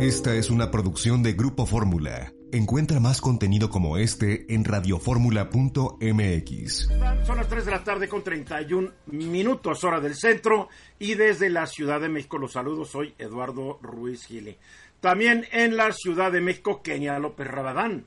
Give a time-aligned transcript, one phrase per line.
[0.00, 2.32] Esta es una producción de Grupo Fórmula.
[2.52, 6.88] Encuentra más contenido como este en radioformula.mx.
[7.26, 11.66] Son las 3 de la tarde con 31 minutos hora del centro y desde la
[11.66, 12.88] Ciudad de México los saludos.
[12.88, 14.56] Soy Eduardo Ruiz Gili.
[15.02, 18.06] También en la Ciudad de México, Kenia López Rabadán.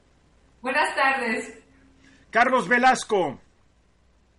[0.64, 1.60] Buenas tardes.
[2.32, 3.40] Carlos Velasco.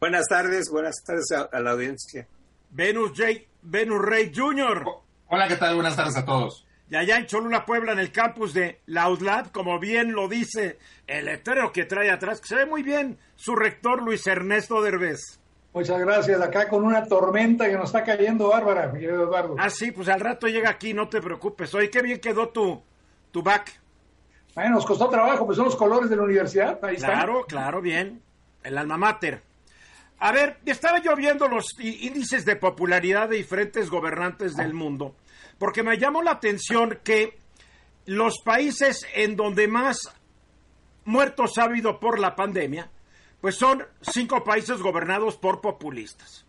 [0.00, 2.26] Buenas tardes, buenas tardes a, a la audiencia.
[2.70, 3.28] Venus J.
[3.62, 4.84] Venus Rey Jr.
[5.28, 5.76] Hola, ¿qué tal?
[5.76, 6.63] Buenas tardes a todos.
[6.90, 10.78] Y allá en Cholula, Puebla, en el campus de la UDLAB, como bien lo dice
[11.06, 15.40] el letrero que trae atrás, que se ve muy bien, su rector Luis Ernesto Derbez.
[15.72, 16.40] Muchas gracias.
[16.40, 19.56] Acá con una tormenta que nos está cayendo bárbara, mi querido Eduardo.
[19.58, 21.74] Ah, sí, pues al rato llega aquí, no te preocupes.
[21.74, 22.80] Oye, qué bien quedó tu,
[23.32, 23.80] tu back.
[24.54, 26.78] Bueno, nos costó trabajo, pues son los colores de la universidad.
[26.84, 27.08] Ahí está.
[27.08, 28.22] Claro, claro, bien.
[28.62, 29.42] El alma mater.
[30.20, 35.16] A ver, estaba yo viendo los índices de popularidad de diferentes gobernantes del mundo,
[35.58, 37.38] porque me llamó la atención que
[38.06, 39.98] los países en donde más
[41.04, 42.90] muertos ha habido por la pandemia,
[43.40, 46.46] pues son cinco países gobernados por populistas.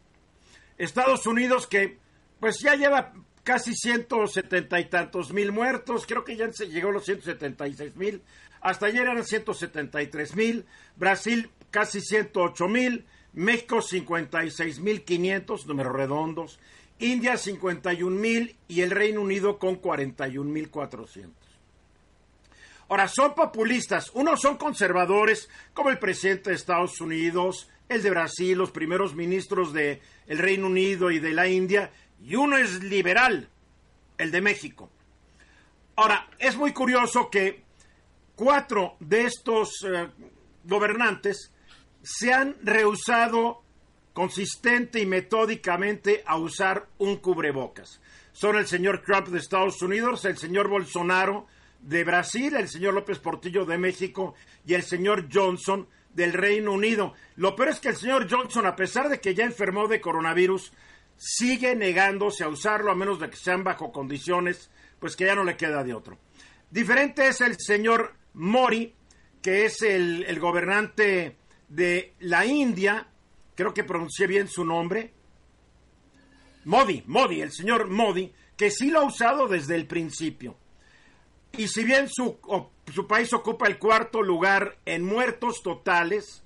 [0.78, 2.00] Estados Unidos que
[2.40, 6.94] pues ya lleva casi 170 y tantos mil muertos, creo que ya se llegó a
[6.94, 8.22] los 176 mil,
[8.60, 10.66] hasta ayer eran 173 mil,
[10.96, 16.60] Brasil casi 108 mil, México 56 mil 500, números redondos,
[17.00, 21.46] India 51 mil y el Reino Unido con 41 mil 400.
[22.88, 28.58] Ahora, son populistas, unos son conservadores, como el presidente de Estados Unidos, el de Brasil,
[28.58, 31.92] los primeros ministros del el Reino Unido y de la India,
[32.24, 33.50] y uno es liberal,
[34.18, 34.90] el de México.
[35.96, 37.64] Ahora, es muy curioso que
[38.36, 40.10] cuatro de estos eh,
[40.64, 41.52] gobernantes
[42.04, 43.64] se han rehusado
[44.16, 48.00] consistente y metódicamente a usar un cubrebocas.
[48.32, 51.48] Son el señor Trump de Estados Unidos, el señor Bolsonaro
[51.82, 54.34] de Brasil, el señor López Portillo de México
[54.66, 57.14] y el señor Johnson del Reino Unido.
[57.36, 60.72] Lo peor es que el señor Johnson, a pesar de que ya enfermó de coronavirus,
[61.18, 65.44] sigue negándose a usarlo a menos de que sean bajo condiciones, pues que ya no
[65.44, 66.18] le queda de otro.
[66.72, 68.96] Diferente es el señor Mori,
[69.42, 71.36] que es el, el gobernante
[71.68, 73.10] de la India,
[73.56, 75.14] creo que pronuncié bien su nombre,
[76.66, 80.58] Modi, Modi, el señor Modi, que sí lo ha usado desde el principio.
[81.58, 82.38] Y si bien su,
[82.94, 86.44] su, país ocupa el cuarto lugar en muertos totales,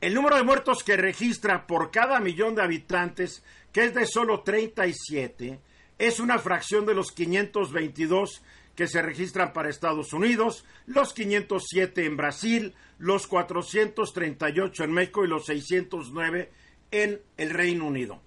[0.00, 4.42] el número de muertos que registra por cada millón de habitantes, que es de solo
[4.42, 5.60] 37,
[5.98, 8.42] es una fracción de los 522
[8.78, 15.26] que se registran para Estados Unidos, los 507 en Brasil, los 438 en México y
[15.26, 16.52] los 609
[16.92, 18.22] en el Reino Unido.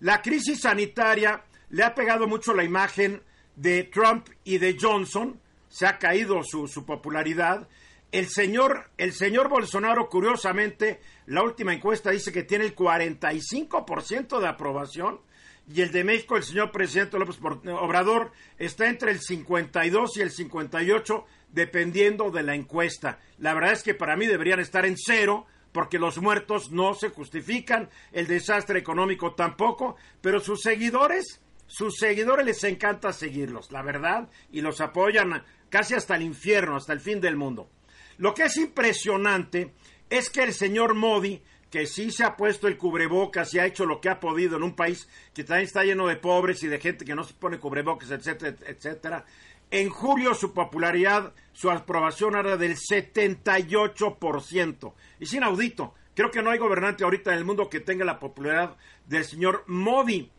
[0.00, 3.22] La crisis sanitaria le ha pegado mucho la imagen
[3.56, 7.66] de Trump y de Johnson, se ha caído su, su popularidad.
[8.12, 14.48] El señor, el señor Bolsonaro, curiosamente, la última encuesta dice que tiene el 45% de
[14.48, 15.22] aprobación
[15.66, 20.30] y el de México, el señor presidente López Obrador, está entre el 52 y el
[20.30, 23.18] 58, dependiendo de la encuesta.
[23.38, 27.08] La verdad es que para mí deberían estar en cero, porque los muertos no se
[27.08, 34.28] justifican, el desastre económico tampoco, pero sus seguidores, sus seguidores les encanta seguirlos, la verdad,
[34.52, 37.70] y los apoyan casi hasta el infierno, hasta el fin del mundo.
[38.18, 39.72] Lo que es impresionante
[40.10, 41.42] es que el señor Modi
[41.74, 44.62] que sí se ha puesto el cubrebocas y ha hecho lo que ha podido en
[44.62, 47.58] un país que también está lleno de pobres y de gente que no se pone
[47.58, 49.24] cubrebocas, etcétera, etcétera.
[49.72, 54.92] En julio su popularidad, su aprobación era del 78%.
[55.18, 55.94] Es inaudito.
[56.14, 58.76] Creo que no hay gobernante ahorita en el mundo que tenga la popularidad
[59.08, 60.30] del señor Modi.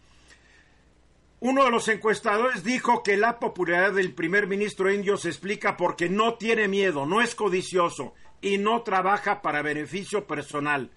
[1.41, 6.07] Uno de los encuestadores dijo que la popularidad del primer ministro indio se explica porque
[6.07, 10.91] no tiene miedo, no es codicioso y no trabaja para beneficio personal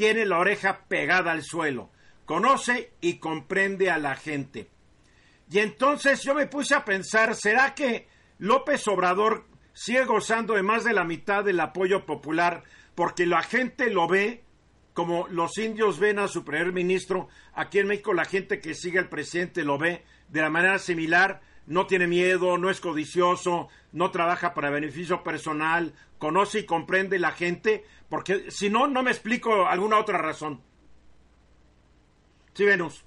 [0.00, 1.90] tiene la oreja pegada al suelo,
[2.24, 4.70] conoce y comprende a la gente.
[5.50, 8.08] Y entonces yo me puse a pensar, ¿será que
[8.38, 12.62] López Obrador sigue gozando de más de la mitad del apoyo popular
[12.94, 14.42] porque la gente lo ve
[14.94, 17.28] como los indios ven a su primer ministro?
[17.52, 21.42] Aquí en México la gente que sigue al presidente lo ve de la manera similar,
[21.66, 27.32] no tiene miedo, no es codicioso, no trabaja para beneficio personal, conoce y comprende la
[27.32, 30.60] gente, porque si no, no me explico alguna otra razón.
[32.52, 33.04] Sí, Venus.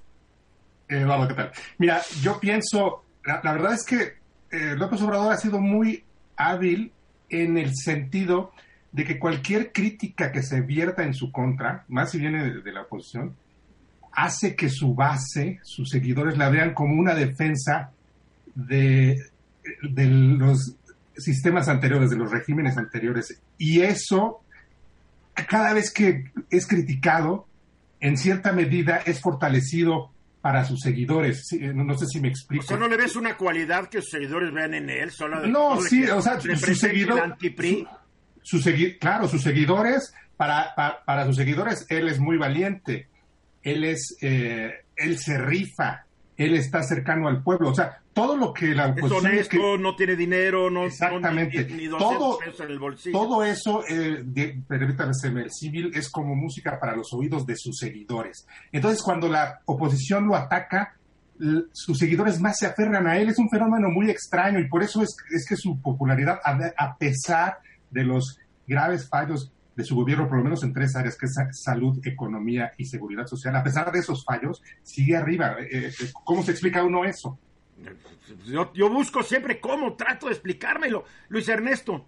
[0.87, 1.51] Eduardo, ¿qué tal?
[1.77, 4.13] Mira, yo pienso, la, verdad es que
[4.51, 6.05] eh, López Obrador ha sido muy
[6.37, 6.93] hábil
[7.29, 8.53] en el sentido
[8.91, 12.83] de que cualquier crítica que se vierta en su contra, más si viene de, la
[12.83, 13.35] oposición,
[14.11, 17.91] hace que su base, sus seguidores la vean como una defensa
[18.55, 19.17] de,
[19.81, 20.75] de los
[21.17, 23.41] sistemas anteriores, de los regímenes anteriores.
[23.57, 24.42] Y eso,
[25.47, 27.47] cada vez que es criticado,
[27.99, 31.47] en cierta medida es fortalecido para sus seguidores.
[31.47, 32.65] Sí, no, sé si me explico.
[32.65, 35.09] O sea, ¿no le ves una cualidad que sus seguidores vean en él?
[35.11, 37.87] Solo No, de sí, o sea, su represente seguidor- el anti-PRI.
[38.41, 43.07] su segui- claro, sus seguidores, para, para, para sus seguidores, él es muy valiente,
[43.61, 46.05] él es, eh, él se rifa,
[46.35, 49.77] él está cercano al pueblo, o sea, todo lo que la Es oposición honesto, que-
[49.79, 51.63] no tiene dinero, no Exactamente.
[51.63, 53.19] no- ni, ni 200 Todo- pesos en el bolsillo.
[53.19, 58.45] todo eso, eh, de- el civil es como música para los oídos de sus seguidores.
[58.71, 60.95] Entonces, cuando la oposición lo ataca,
[61.73, 63.27] sus seguidores más se aferran a él.
[63.29, 66.95] Es un fenómeno muy extraño y por eso es, es que su popularidad, a, a
[66.97, 67.57] pesar
[67.89, 68.37] de los
[68.67, 71.99] graves fallos de su gobierno, por lo menos en tres áreas, que es sa- salud,
[72.05, 75.55] economía y seguridad social, a pesar de esos fallos, sigue arriba.
[75.59, 75.91] Eh, eh,
[76.23, 77.39] ¿Cómo se explica uno eso?
[78.45, 81.03] Yo, yo busco siempre cómo, trato de explicármelo.
[81.29, 82.05] Luis Ernesto,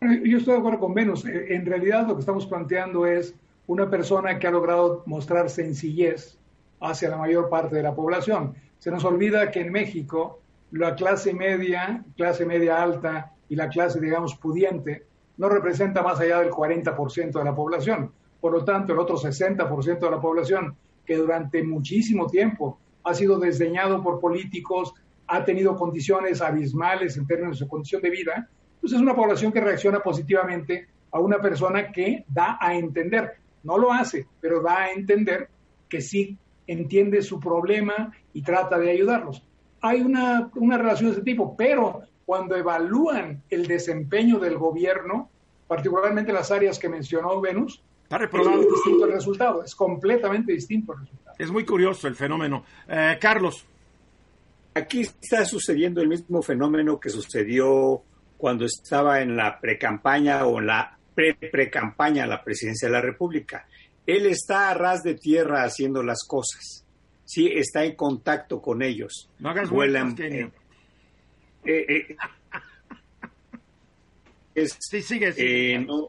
[0.00, 1.24] Eh, Yo estoy de acuerdo con Venus.
[1.26, 3.34] Eh, En realidad lo que estamos planteando es
[3.66, 6.38] una persona que ha logrado mostrar sencillez
[6.80, 8.54] hacia la mayor parte de la población.
[8.78, 10.40] Se nos olvida que en México
[10.70, 15.06] la clase media, clase media alta y la clase, digamos, pudiente
[15.38, 18.10] no representa más allá del 40% de la población.
[18.40, 23.38] Por lo tanto, el otro 60% de la población que durante muchísimo tiempo ha sido
[23.38, 24.92] desdeñado por políticos,
[25.28, 28.48] ha tenido condiciones abismales en términos de su condición de vida,
[28.80, 33.78] pues es una población que reacciona positivamente a una persona que da a entender, no
[33.78, 35.48] lo hace, pero da a entender
[35.88, 36.36] que sí
[36.66, 39.42] entiende su problema y trata de ayudarlos.
[39.80, 45.30] Hay una, una relación de ese tipo, pero cuando evalúan el desempeño del gobierno,
[45.68, 51.00] particularmente las áreas que mencionó Venus, es muy distinto el resultado, es completamente distinto el
[51.00, 51.25] resultado.
[51.38, 52.64] Es muy curioso el fenómeno.
[52.88, 53.64] Eh, Carlos,
[54.74, 58.02] Aquí está sucediendo el mismo fenómeno que sucedió
[58.36, 63.66] cuando estaba en la precampaña o en la pre-precampaña a la presidencia de la República.
[64.06, 66.84] Él está a ras de tierra haciendo las cosas.
[67.24, 69.30] Sí, está en contacto con ellos.
[69.38, 70.52] no hagas Vuelan, vueltas,
[71.64, 72.16] eh, eh,
[74.54, 75.74] es- Sí, sigue, sigue.
[75.74, 76.08] eh, no,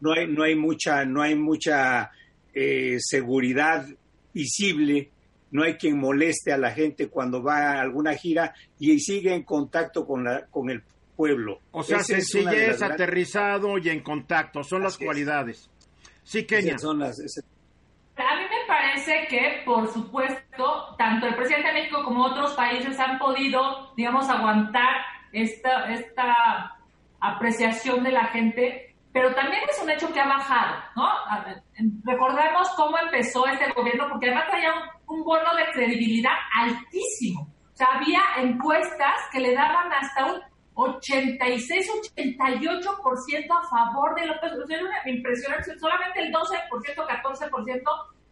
[0.00, 2.12] no hay no hay mucha no hay mucha
[2.54, 3.86] eh, seguridad
[4.34, 5.10] visible
[5.52, 9.44] no hay quien moleste a la gente cuando va a alguna gira y sigue en
[9.44, 10.82] contacto con la con el
[11.16, 14.64] pueblo o sea, Esa es sencillez, grandes- aterrizado y en contacto.
[14.64, 15.06] Son las Así es.
[15.06, 15.70] cualidades.
[16.24, 16.70] Sí, Kenia.
[16.70, 17.44] esas son las- esas-
[18.16, 22.98] A mí me parece que, por supuesto, tanto el presidente de México como otros países
[22.98, 24.96] han podido, digamos, aguantar
[25.32, 26.76] esta, esta
[27.20, 31.08] apreciación de la gente, pero también es un hecho que ha bajado, ¿no?
[32.02, 37.42] Recordemos cómo empezó este gobierno, porque además traía un, un bono de credibilidad altísimo.
[37.42, 40.40] O sea, había encuestas que le daban hasta un
[40.74, 44.72] 86-88% a favor de López Obrador.
[44.72, 45.78] Era una impresionante.
[45.78, 47.82] Solamente el 12%, 14%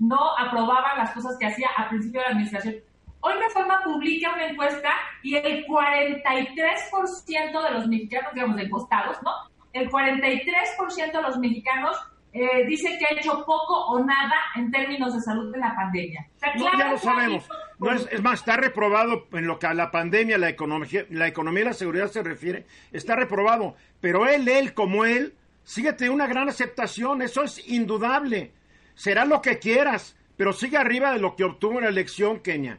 [0.01, 2.75] no aprobaban las cosas que hacía al principio de la administración.
[3.21, 4.91] Hoy Reforma publica una encuesta
[5.23, 9.52] y el 43% de los mexicanos, digamos, de encuestados, ¿no?
[9.73, 11.97] El 43% de los mexicanos
[12.35, 16.27] eh, dice que ha hecho poco o nada en términos de salud en la pandemia.
[16.35, 17.49] O sea, No, ya lo sabemos.
[17.79, 21.27] No es, es más, está reprobado en lo que a la pandemia, la economía, la
[21.27, 22.67] economía y la seguridad se refiere.
[22.91, 23.75] Está reprobado.
[24.01, 27.21] Pero él, él, como él, sigue teniendo una gran aceptación.
[27.21, 28.53] Eso es indudable.
[28.95, 32.79] Será lo que quieras, pero sigue arriba de lo que obtuvo en la elección, Kenia.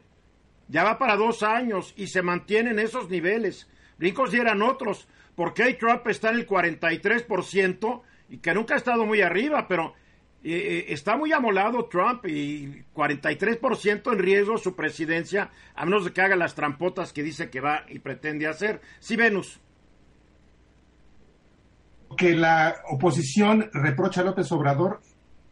[0.67, 3.69] Ya va para dos años y se mantiene en esos niveles.
[3.97, 4.63] Brincos ya eran
[5.33, 5.53] otros.
[5.53, 9.93] Porque Trump está en el 43% y que nunca ha estado muy arriba, pero
[10.43, 16.11] eh, eh, está muy amolado Trump y 43% en riesgo su presidencia, a menos de
[16.11, 18.81] que haga las trampotas que dice que va y pretende hacer.
[18.99, 19.59] Sí, Venus.
[22.17, 25.01] que la oposición reprocha a López Obrador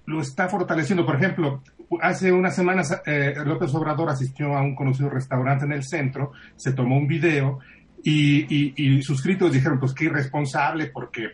[0.05, 1.05] lo está fortaleciendo.
[1.05, 1.63] Por ejemplo,
[2.01, 6.73] hace unas semanas eh, López Obrador asistió a un conocido restaurante en el centro, se
[6.73, 7.59] tomó un video
[8.03, 11.29] y, y- y sus críticos dijeron, pues qué irresponsable porque,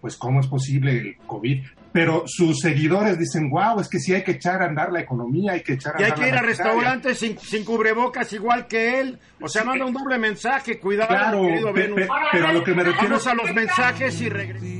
[0.00, 1.64] pues cómo es posible el COVID.
[1.92, 5.52] Pero sus seguidores dicen, wow, es que sí hay que echar a andar la economía,
[5.52, 6.64] hay que echar a Y hay andar que ir a maquinaria".
[6.64, 9.18] restaurantes sin, sin cubrebocas igual que él.
[9.40, 10.78] O sea, Sí, manda un doble mensaje.
[10.78, 11.96] Cuidado, Claro, querido pe- Venus.
[12.00, 14.70] pe- pero a lo que me refiero Vamos a los mensajes y regresamos.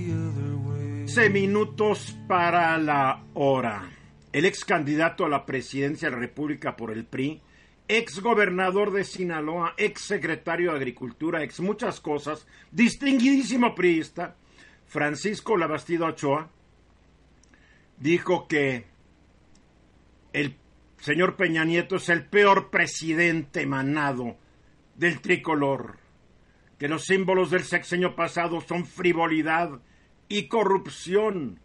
[1.07, 3.83] 15 minutos para la hora.
[4.33, 7.41] El ex candidato a la presidencia de la República por el PRI,
[7.89, 14.37] ex gobernador de Sinaloa, ex secretario de Agricultura, ex muchas cosas, distinguidísimo priista,
[14.87, 16.51] Francisco Labastida Ochoa,
[17.99, 18.87] dijo que
[20.33, 20.57] el
[20.99, 24.37] señor Peña Nieto es el peor presidente emanado
[24.97, 26.07] del tricolor
[26.79, 29.81] que los símbolos del sexenio pasado son frivolidad
[30.29, 31.61] y corrupción.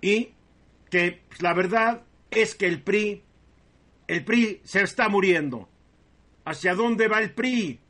[0.00, 0.32] Y
[0.90, 3.22] que la verdad es que el PRI,
[4.12, 5.70] el PRI se está muriendo.
[6.44, 7.80] ¿Hacia dónde va el PRI?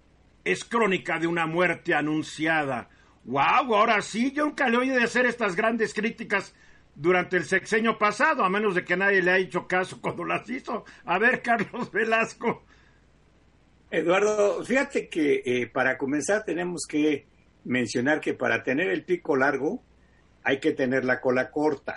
[0.44, 2.88] Es crónica de una muerte anunciada.
[3.24, 3.74] ¡Wow!
[3.74, 6.54] Ahora sí, yo nunca le oí de hacer estas grandes críticas
[6.94, 10.48] durante el sexenio pasado, a menos de que nadie le haya hecho caso cuando las
[10.48, 10.84] hizo.
[11.04, 12.62] A ver, Carlos Velasco.
[13.90, 17.26] Eduardo, fíjate que eh, para comenzar tenemos que
[17.64, 19.82] mencionar que para tener el pico largo
[20.44, 21.96] hay que tener la cola corta.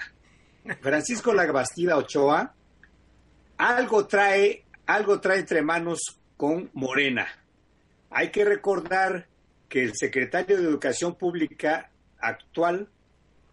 [0.81, 2.54] Francisco Lagastida Ochoa
[3.57, 5.99] algo trae, algo trae entre manos
[6.37, 7.27] con Morena.
[8.09, 9.27] Hay que recordar
[9.69, 12.89] que el secretario de Educación Pública actual,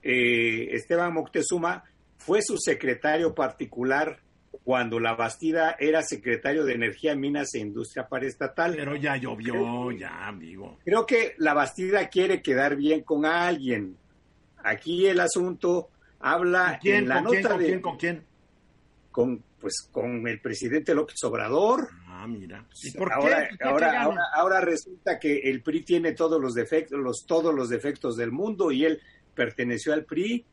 [0.02, 1.84] eh, Esteban Moctezuma,
[2.18, 4.20] fue su secretario particular
[4.64, 8.76] cuando la Bastida era secretario de Energía, Minas e Industria Paraestatal.
[8.76, 10.78] Pero ya llovió, ya, amigo.
[10.84, 13.96] Creo que la Bastida quiere quedar bien con alguien.
[14.62, 15.90] Aquí el asunto
[16.20, 18.24] habla en la ¿Con nota quién, con de quién, con quién?
[19.12, 21.88] Con pues con el presidente López Obrador.
[22.08, 22.66] Ah, mira.
[22.82, 23.56] ¿Y por ahora, qué?
[23.56, 27.68] ¿Qué ahora, ahora, ahora resulta que el PRI tiene todos los defectos, los, todos los
[27.68, 29.00] defectos del mundo y él
[29.34, 30.44] perteneció al PRI.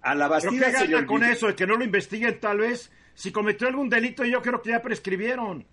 [0.00, 1.48] A la ¿Pero Bastida qué se le gana con eso?
[1.48, 2.90] De que no lo investiguen tal vez.
[3.12, 5.66] Si cometió algún delito, yo creo que ya prescribieron.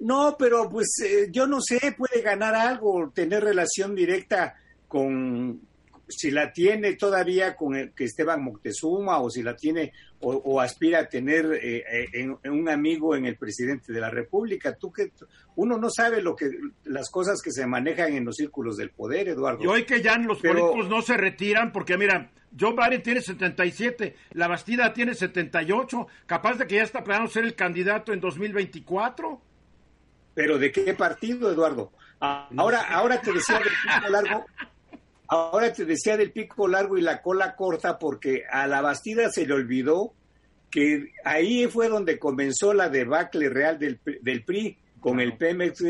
[0.00, 4.56] No, pero pues eh, yo no sé, puede ganar algo, tener relación directa
[4.88, 5.60] con,
[6.08, 10.60] si la tiene todavía con el, que Esteban Moctezuma o si la tiene o, o
[10.60, 14.74] aspira a tener eh, eh, en- en un amigo en el presidente de la República.
[14.74, 15.12] Tú que
[15.56, 16.50] uno no sabe lo que
[16.84, 19.62] las cosas que se manejan en los círculos del poder, Eduardo.
[19.62, 23.20] Y hoy que ya los Pero- políticos no se retiran, porque mira, Joe Biden tiene
[23.22, 28.20] 77, la Bastida tiene 78, capaz de que ya está planeando ser el candidato en
[28.20, 29.40] 2024.
[30.34, 31.92] Pero ¿de qué partido, Eduardo?
[32.20, 33.58] Ah, Ahora, ahora te decía
[34.02, 34.44] del largo,
[35.32, 39.46] ahora te decía del pico largo y la cola corta, porque a la Bastida se
[39.46, 40.12] le olvidó
[40.70, 45.82] que ahí fue donde comenzó la debacle real del, del PRI con el Pemex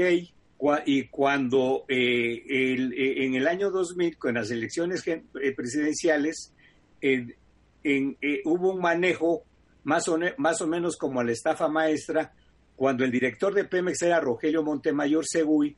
[0.87, 5.23] y cuando eh, el- eh, en el año 2000, con las elecciones eh,
[5.57, 6.53] presidenciales,
[7.01, 7.35] en-
[7.83, 9.43] en- eh, hubo un manejo
[9.85, 12.33] más o, más o menos como la estafa maestra,
[12.77, 15.77] cuando el director de Pemex era Rogelio Montemayor Segui,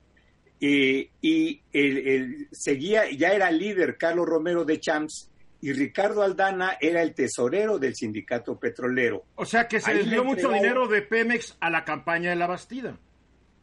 [0.60, 5.30] eh, y el, el- seguía, ya era líder Carlos Romero de Champs,
[5.60, 9.24] y Ricardo Aldana era el tesorero del sindicato petrolero.
[9.34, 12.46] O sea que se Ahí desvió mucho dinero de Pemex a la campaña de la
[12.46, 12.98] Bastida.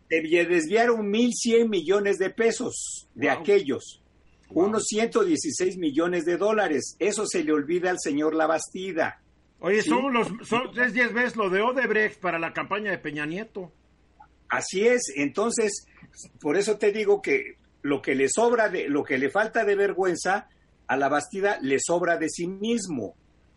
[0.10, 3.38] Desviaron 1.100 millones de pesos de Wow.
[3.40, 4.02] aquellos,
[4.50, 4.66] Wow.
[4.66, 6.96] unos 116 millones de dólares.
[7.00, 9.22] Eso se le olvida al señor Labastida.
[9.60, 9.90] Oye, Sí.
[9.90, 13.72] son los son es 10 veces lo de Odebrecht para la campaña de Peña Nieto.
[14.50, 15.86] Así es, entonces,
[16.40, 19.76] por eso te digo que lo que le sobra de, lo que le falta de
[19.76, 20.50] vergüenza
[20.88, 23.16] a la Bastida le sobra de sí mismo.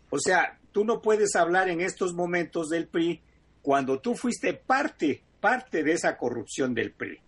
[0.09, 3.21] O sea, tú no puedes hablar en estos momentos del PRI
[3.61, 7.19] cuando tú fuiste parte, parte de esa corrupción del PRI.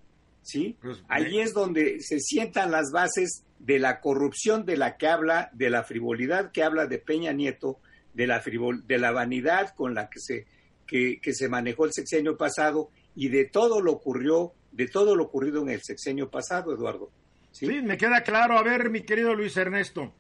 [0.42, 0.78] ¿Sí?
[0.82, 5.50] Pues, Ahí es donde se sientan las bases de la corrupción de la que habla,
[5.54, 7.80] de la frivolidad que habla de Peña Nieto,
[8.14, 10.46] de la frivol- de la vanidad con la que se,
[10.88, 15.24] que, que se manejó el sexenio pasado y de todo lo ocurrió, de todo lo
[15.24, 17.10] ocurrido en el sexenio pasado, Eduardo.
[17.52, 17.66] ¿Sí?
[17.66, 18.60] Sí, me queda claro.
[18.60, 20.14] A ver, mi querido Luis Ernesto.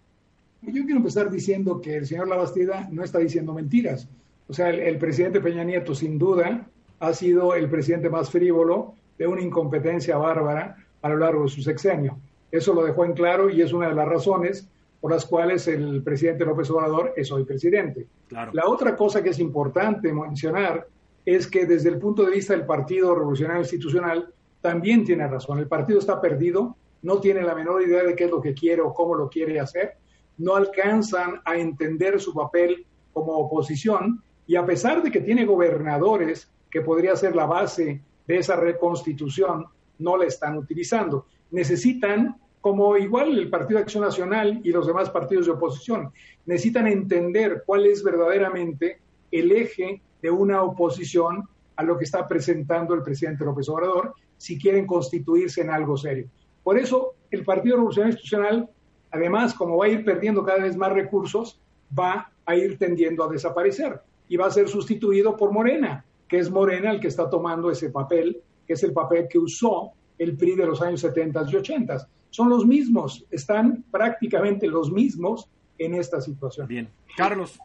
[0.64, 4.08] Yo quiero empezar diciendo que el señor Labastida no está diciendo mentiras.
[4.48, 6.68] O sea, el, el presidente Peña Nieto, sin duda,
[7.00, 11.62] ha sido el presidente más frívolo de una incompetencia bárbara a lo largo de su
[11.62, 12.18] sexenio.
[12.52, 14.68] Eso lo dejó en claro y es una de las razones
[15.00, 18.08] por las cuales el presidente López Obrador es hoy presidente.
[18.28, 18.52] Claro.
[18.56, 20.88] La otra cosa que es importante mencionar
[21.24, 25.60] es que desde el punto de vista del Partido Revolucionario Institucional también tiene razón.
[25.60, 28.82] El partido está perdido, no tiene la menor idea de qué es lo que quiere
[28.82, 29.94] o cómo lo quiere hacer,
[30.38, 36.52] no alcanzan a entender su papel como oposición y a pesar de que tiene gobernadores
[36.70, 39.66] que podría ser la base de esa reconstitución,
[40.00, 41.26] no la están utilizando.
[41.52, 46.12] Necesitan, como igual el Partido de Acción Nacional y los demás partidos de oposición,
[46.46, 49.00] necesitan entender cuál es verdaderamente
[49.32, 54.60] el eje de una oposición a lo que está presentando el presidente López Obrador si
[54.60, 56.28] quieren constituirse en algo serio.
[56.64, 58.70] Por eso, el Partido Revolucionario Institucional,
[59.12, 61.60] además, como va a ir perdiendo cada vez más recursos,
[61.98, 66.50] va a ir tendiendo a desaparecer y va a ser sustituido por Morena, que es
[66.50, 70.56] Morena el que está tomando ese papel, que es el papel que usó el PRI
[70.56, 72.08] de los años 70 y 80.
[72.30, 76.68] Son los mismos, están prácticamente los mismos en esta situación.
[76.68, 76.90] Bien.
[77.16, 77.60] Carlos.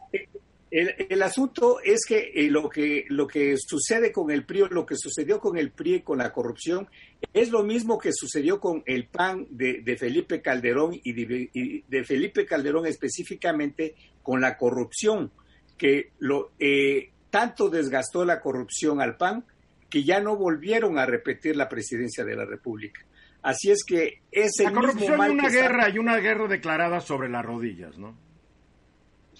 [0.75, 4.95] El, asunto es que, eh, lo que lo que sucede con el PRI, lo que
[4.95, 6.87] sucedió con el PRI con la corrupción,
[7.31, 12.87] es lo mismo que sucedió con el PAN de, Felipe Calderón y de, Felipe Calderón
[12.87, 15.31] específicamente con la corrupción,
[15.77, 19.45] que lo eh, tanto desgastó la corrupción al PAN
[19.91, 23.05] que ya no volvieron a repetir la presidencia de la República.
[23.43, 27.29] Así es que es el la corrupción y una guerra y una guerra declarada sobre
[27.29, 28.17] las rodillas, ¿no?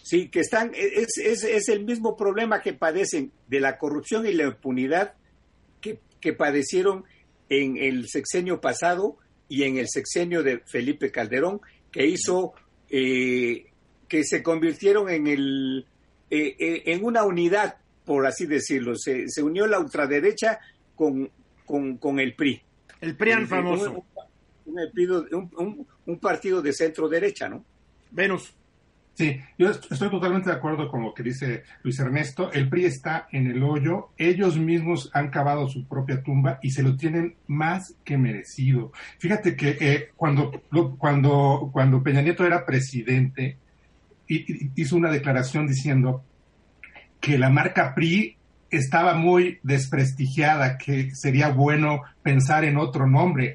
[0.04, 4.34] Sí, que están, es, es, es, el mismo problema que padecen de la corrupción y
[4.34, 5.14] la impunidad
[5.80, 7.06] que, que padecieron
[7.48, 9.16] en el sexenio pasado
[9.48, 12.54] y en el sexenio de Felipe Calderón, que hizo
[12.90, 13.72] eh,
[14.10, 15.86] que se convirtieron en, el,
[16.30, 18.98] eh, eh, en una unidad, por así decirlo.
[18.98, 20.60] Se, se unió la ultraderecha
[20.96, 21.32] con,
[21.66, 22.62] con, con el PRI.
[23.00, 24.04] El PRIAN famoso.
[24.66, 27.66] Un, un, partido de centro derecha, ¿no?
[28.12, 28.54] Venus.
[29.16, 32.52] Sí, yo estoy totalmente de acuerdo con lo que dice Luis Ernesto.
[32.52, 34.10] El PRI está en el hoyo.
[34.18, 38.92] Ellos mismos han cavado su propia tumba y se lo tienen más que merecido.
[39.20, 40.64] Fíjate que eh, cuando,
[40.98, 43.58] cuando, cuando Peña Nieto era presidente,
[44.28, 46.24] hizo una declaración diciendo
[47.20, 48.38] que la marca PRI
[48.72, 53.54] estaba muy desprestigiada, que sería bueno pensar en otro nombre,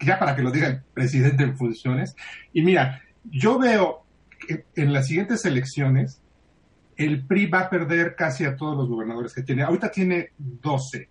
[0.00, 2.16] ya para que lo diga el presidente en funciones.
[2.52, 4.01] Y mira, yo veo
[4.48, 6.20] en las siguientes elecciones,
[6.96, 9.62] el PRI va a perder casi a todos los gobernadores que tiene.
[9.62, 11.08] Ahorita tiene 12.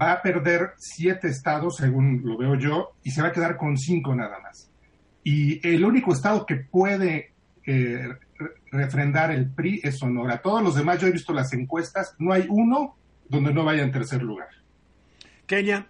[0.00, 3.76] Va a perder siete estados, según lo veo yo, y se va a quedar con
[3.78, 4.70] cinco nada más.
[5.24, 7.32] Y el único estado que puede
[7.66, 8.08] eh,
[8.70, 10.42] refrendar el PRI es Sonora.
[10.42, 12.96] Todos los demás, yo he visto las encuestas, no hay uno
[13.28, 14.48] donde no vaya en tercer lugar.
[15.46, 15.86] Kenia.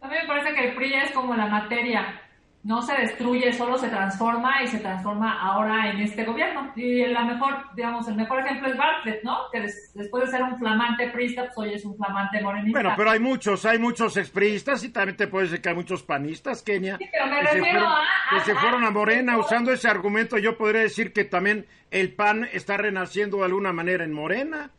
[0.00, 2.20] A mí me parece que el PRI es como la materia
[2.66, 6.72] no se destruye, solo se transforma y se transforma ahora en este gobierno.
[6.74, 9.36] Y la mejor, digamos, el mejor ejemplo es Bartlett, ¿no?
[9.52, 12.80] Que después de ser un flamante priista, pues hoy es un flamante morenista.
[12.80, 16.02] Bueno, pero hay muchos, hay muchos expriistas y también te puedes decir que hay muchos
[16.02, 16.96] panistas, Kenia.
[16.98, 19.38] Sí, pero me refiero a, Que se fueron a Morena.
[19.38, 24.02] Usando ese argumento, yo podría decir que también el PAN está renaciendo de alguna manera
[24.02, 24.72] en Morena.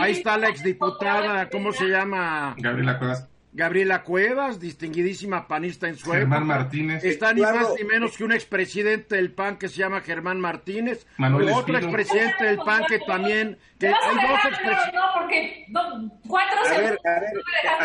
[0.00, 2.54] Ahí está la exdiputada, ¿cómo se llama?
[2.58, 3.28] Gabriela Cuevas.
[3.52, 7.02] Gabriela Cuevas, distinguidísima panista en su Germán Martínez.
[7.02, 11.06] Está ni más ni menos que un expresidente del PAN que se llama Germán Martínez.
[11.16, 13.58] Manuel otro expresidente del PAN que también...
[13.78, 14.94] Que hay dos expresidentes...
[14.94, 15.66] No, porque
[16.26, 16.98] cuatro a ver,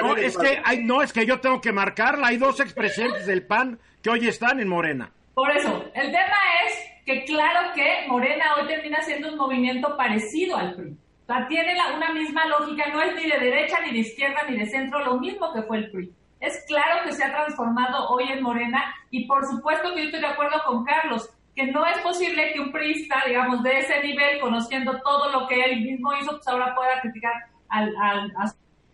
[0.02, 2.28] no, es que hay, no, es que yo tengo que marcarla.
[2.28, 5.12] Hay dos expresidentes del PAN que hoy están en Morena.
[5.34, 10.58] Por eso, el tema es que claro que Morena hoy termina siendo un movimiento parecido
[10.58, 10.98] al PRI.
[11.24, 14.42] O sea, tiene la, una misma lógica, no es ni de derecha, ni de izquierda,
[14.50, 16.14] ni de centro, lo mismo que fue el PRI.
[16.42, 20.20] Es claro que se ha transformado hoy en Morena y por supuesto que yo estoy
[20.20, 24.42] de acuerdo con Carlos, que no es posible que un priista, digamos, de ese nivel,
[24.42, 27.34] conociendo todo lo que él mismo hizo, pues ahora pueda criticar
[27.70, 28.48] al, al, a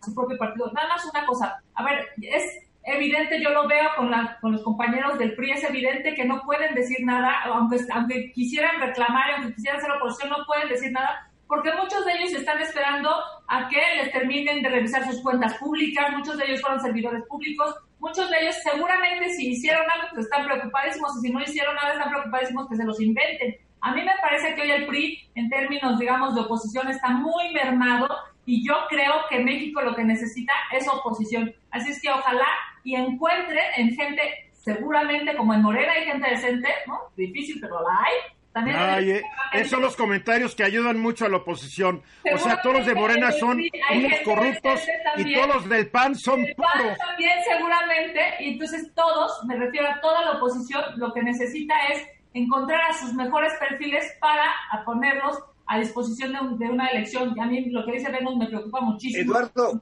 [0.04, 0.70] su propio partido.
[0.72, 4.62] Nada más una cosa, a ver, es evidente, yo lo veo con, la, con los
[4.62, 9.54] compañeros del PRI, es evidente que no pueden decir nada, aunque, aunque quisieran reclamar, aunque
[9.54, 13.10] quisieran hacer oposición, no pueden decir nada, porque muchos de ellos están esperando
[13.48, 17.74] a que les terminen de revisar sus cuentas públicas, muchos de ellos fueron servidores públicos,
[17.98, 21.94] muchos de ellos seguramente si hicieron algo pues están preocupadísimos y si no hicieron nada
[21.94, 23.56] están preocupadísimos que se los inventen.
[23.80, 27.52] A mí me parece que hoy el PRI, en términos, digamos, de oposición, está muy
[27.52, 28.06] mermado
[28.46, 31.52] y yo creo que México lo que necesita es oposición.
[31.72, 32.46] Así es que ojalá
[32.84, 37.00] y encuentren en gente, seguramente como en Morena hay gente decente, ¿no?
[37.16, 38.14] Difícil, pero la hay,
[38.52, 42.02] Ay, eh, esos son los comentarios que ayudan mucho a la oposición.
[42.32, 44.80] O sea, todos los de Morena son unos corruptos
[45.16, 46.98] y todos los del PAN son puros.
[46.98, 52.02] También seguramente, y entonces todos, me refiero a toda la oposición, lo que necesita es
[52.34, 54.52] encontrar a sus mejores perfiles para
[54.84, 57.32] ponerlos a disposición de, una elección.
[57.36, 59.32] Y a mí lo que dice Venus me preocupa muchísimo.
[59.32, 59.80] Eduardo,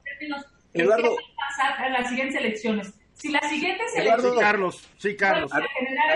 [0.73, 1.15] Eduardo.
[1.17, 2.93] ¿Qué va a pasar en las siguientes elecciones?
[3.19, 5.51] Si la siguiente Eduardo, sí, Carlos, sí, Carlos.
[5.53, 5.59] A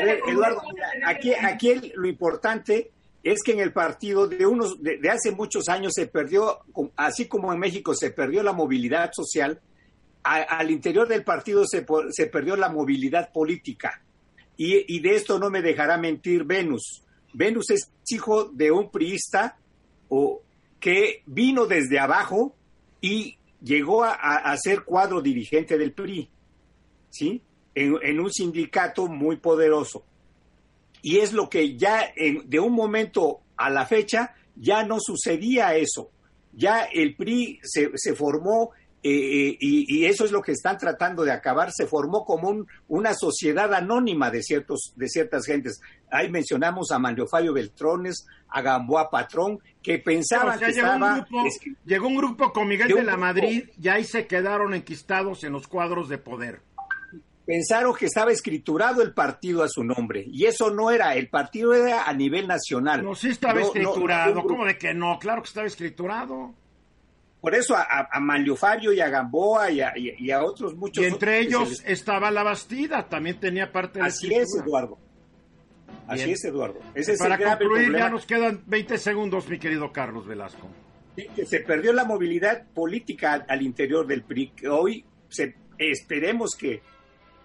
[0.04, 0.62] ver, Eduardo,
[1.06, 2.92] aquí, aquí lo importante
[3.24, 6.60] es que en el partido de unos de, hace muchos años se perdió,
[6.96, 9.62] así como en México se perdió la movilidad social,
[10.24, 14.02] al interior del partido se, se perdió la movilidad política.
[14.56, 17.04] Y, y, de esto no me dejará mentir Venus.
[17.34, 19.58] Venus es hijo de un priista
[20.08, 20.42] o,
[20.80, 22.56] que vino desde abajo
[23.02, 26.30] y llegó a, a ser cuadro dirigente del PRI.
[27.14, 27.44] ¿Sí?
[27.76, 30.04] En, un sindicato muy poderoso.
[31.02, 32.12] Y es lo que ya
[32.46, 36.10] de un momento a la fecha ya no sucedía eso.
[36.54, 38.72] Ya el PRI se, formó
[39.02, 41.72] eh, y, eso es lo que están tratando de acabar.
[41.72, 45.82] Se formó como una sociedad anónima de, ciertos, de ciertas gentes.
[46.12, 51.14] Ahí mencionamos a Mario Fabio Beltrones, a Gamboa Patrón, que pensaban que llegó estaba...
[51.14, 51.44] Un grupo,
[51.86, 55.68] llegó un grupo con Miguel de, la Madrid y ahí se quedaron enquistados en los
[55.68, 56.62] cuadros de poder.
[57.46, 61.74] Pensaron que estaba escriturado el partido a su nombre y eso no era, el partido
[61.74, 63.04] era a nivel nacional.
[63.04, 65.20] No, sí estaba escriturado, ¿cómo de que no?
[65.20, 66.54] Claro que estaba escriturado.
[67.42, 69.82] Por eso a, a Manlio Fabio y a Gamboa y
[70.32, 71.04] a, otros muchos.
[71.04, 74.98] Y entre ellos estaba la Bastida, también tenía parte de Así es, Eduardo.
[76.08, 76.80] Así es, Eduardo.
[77.20, 80.70] Para concluir, ya nos quedan 20 segundos, mi querido Carlos Velasco.
[81.18, 84.54] que se perdió la movilidad política al, interior del PRI.
[84.72, 86.82] Hoy se, esperemos que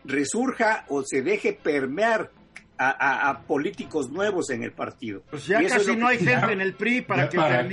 [0.05, 2.31] resurja o se deje permear
[2.79, 5.23] a, políticos nuevos en el partido.
[5.31, 7.65] Pues ya casi no hay gente en el PRI para que para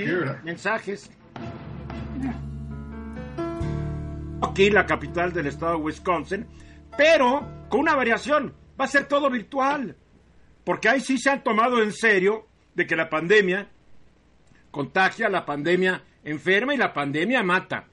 [0.44, 1.12] mensajes.
[4.42, 6.48] Aquí, la capital del estado de Wisconsin,
[6.98, 9.96] pero con una variación, va a ser todo virtual,
[10.64, 13.70] porque ahí sí se han tomado en serio de que la pandemia
[14.72, 17.88] contagia, la pandemia enferma y la pandemia mata.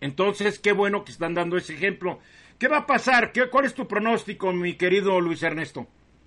[0.00, 2.18] Entonces, qué bueno que están dando ese ejemplo.
[2.58, 3.32] ¿Qué va a pasar?
[3.32, 5.86] ¿Qué, ¿Cuál es tu pronóstico, mi querido Luis Ernesto?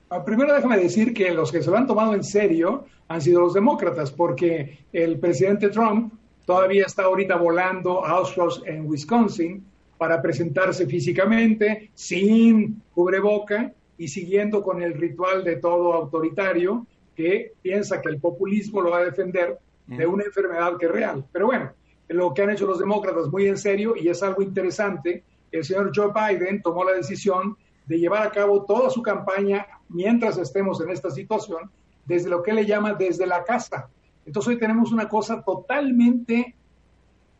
[0.09, 3.41] Ah, primero déjame decir que los que se lo han tomado en serio han sido
[3.41, 6.13] los demócratas, porque el presidente Trump
[6.45, 9.65] todavía está ahorita volando a Auschwitz en Wisconsin
[9.97, 18.01] para presentarse físicamente, sin cubreboca y siguiendo con el ritual de todo autoritario que piensa
[18.01, 21.25] que el populismo lo va a defender de una enfermedad que es real.
[21.31, 21.71] Pero bueno,
[22.07, 25.91] lo que han hecho los demócratas muy en serio y es algo interesante, el señor
[25.93, 30.91] Joe Biden tomó la decisión de llevar a cabo toda su campaña mientras estemos en
[30.91, 31.71] esta situación,
[32.05, 33.89] desde lo que le llama desde la casa.
[34.25, 36.55] Entonces hoy tenemos una cosa totalmente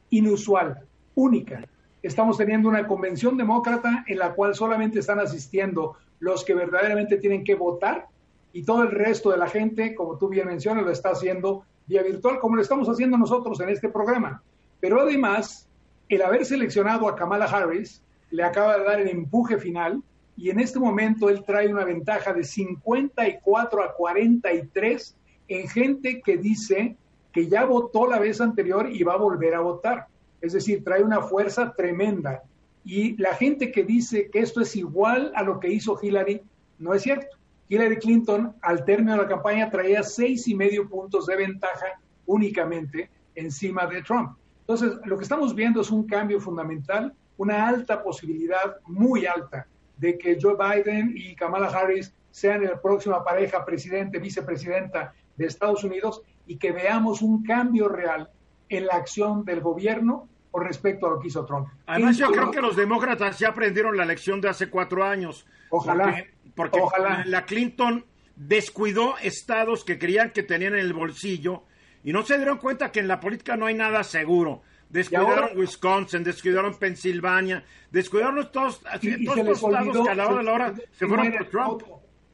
[0.09, 0.79] inusual,
[1.15, 1.63] única.
[2.01, 7.43] Estamos teniendo una convención demócrata en la cual solamente están asistiendo los que verdaderamente tienen
[7.43, 8.07] que votar
[8.51, 12.01] y todo el resto de la gente, como tú bien mencionas, lo está haciendo vía
[12.01, 14.41] virtual, como lo estamos haciendo nosotros en este programa.
[14.79, 15.68] Pero además,
[16.09, 20.01] el haber seleccionado a Kamala Harris le acaba de dar el empuje final
[20.35, 25.15] y en este momento él trae una ventaja de 54 a 43
[25.49, 26.95] en gente que dice
[27.31, 30.07] que ya votó la vez anterior y va a volver a votar.
[30.41, 32.41] Es decir, trae una fuerza tremenda.
[32.85, 36.41] Y la gente que dice que esto es igual a lo que hizo Hillary,
[36.79, 37.37] no es cierto.
[37.67, 43.09] Hillary Clinton al término de la campaña traía seis y medio puntos de ventaja únicamente
[43.35, 44.38] encima de Trump.
[44.69, 49.65] Entonces, lo que estamos viendo es un cambio fundamental, una alta posibilidad, muy alta,
[49.97, 55.83] de que Joe Biden y Kamala Harris sean la próxima pareja presidente, vicepresidenta de Estados
[55.83, 58.29] Unidos y que veamos un cambio real
[58.69, 61.69] en la acción del gobierno con respecto a lo que hizo Trump.
[61.87, 65.47] Además, yo creo que los demócratas ya aprendieron la lección de hace cuatro años.
[65.71, 66.25] Ojalá.
[66.53, 66.79] Porque,
[67.25, 68.05] la Clinton
[68.35, 71.63] descuidó estados que creían que tenían en el bolsillo
[72.03, 74.61] y no se dieron cuenta que en la política no hay nada seguro.
[74.89, 80.73] Descuidaron Wisconsin, descuidaron Pensilvania, descuidaron todos, estos estados que a la hora de la hora
[80.91, 81.83] se fueron por Trump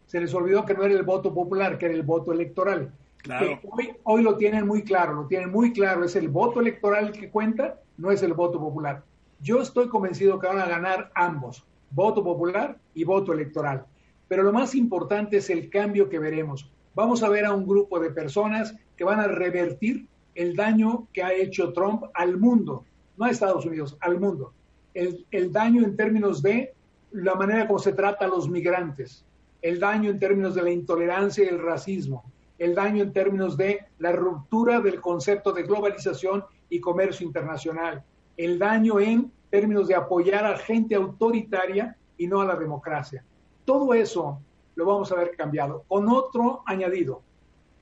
[0.05, 2.91] se les olvidó que no era el voto popular, que era el voto electoral.
[3.17, 3.59] Claro.
[3.71, 7.29] Hoy, hoy, lo tienen muy claro, lo tienen muy claro, es el voto electoral que
[7.29, 9.03] cuenta, no es el voto popular.
[9.41, 13.85] Yo estoy convencido que van a ganar ambos, voto popular y voto electoral.
[14.27, 16.71] Pero lo más importante es el cambio que veremos.
[16.95, 21.21] Vamos a ver a un grupo de personas que van a revertir el daño que
[21.21, 22.85] ha hecho Trump al mundo,
[23.17, 24.53] no a Estados Unidos, al mundo.
[24.93, 26.73] El, el daño en términos de
[27.11, 29.25] la manera como se trata a los migrantes,
[29.61, 32.23] el daño en términos de la intolerancia y el racismo,
[32.57, 38.03] el daño en términos de la ruptura del concepto de globalización y comercio internacional,
[38.37, 43.23] el daño en términos de apoyar a gente autoritaria y no a la democracia.
[43.65, 44.39] Todo eso
[44.75, 45.83] lo vamos a ver cambiado.
[45.87, 47.21] Con otro añadido,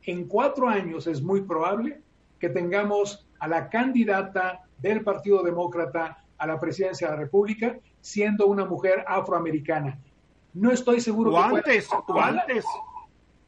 [0.04, 2.02] en cuatro años es muy probable
[2.40, 8.48] que tengamos a la candidata del Partido Demócrata a la presidencia de la República siendo
[8.48, 9.98] una mujer afroamericana.
[10.54, 12.66] No estoy seguro o antes, o antes.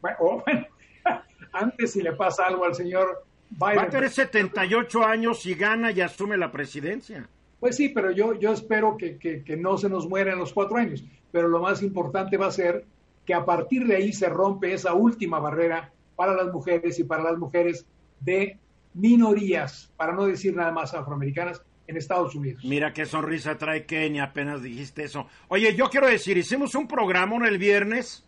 [0.02, 0.44] Bueno,
[1.52, 3.78] antes si le pasa algo al señor Biden.
[3.78, 7.28] Va a tener 78 años y gana y asume la presidencia.
[7.60, 10.54] Pues sí, pero yo, yo espero que, que, que no se nos muera en los
[10.54, 11.04] cuatro años.
[11.32, 12.86] Pero lo más importante va a ser
[13.26, 17.24] que a partir de ahí se rompe esa última barrera para las mujeres y para
[17.24, 17.86] las mujeres
[18.20, 18.58] de
[18.94, 22.64] minorías, para no decir nada más afroamericanas, en Estados Unidos.
[22.66, 25.28] Mira qué sonrisa trae Kenia, apenas dijiste eso.
[25.50, 28.28] Oye, yo quiero decir, hicimos un programa el viernes,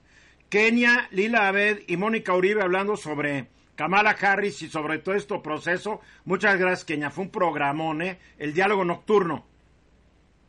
[0.50, 6.02] Kenia, Lila Abed y Mónica Uribe hablando sobre Kamala Harris y sobre todo este proceso.
[6.26, 7.10] Muchas gracias, Kenia.
[7.10, 8.20] Fue un programón, ¿eh?
[8.38, 9.46] El diálogo nocturno.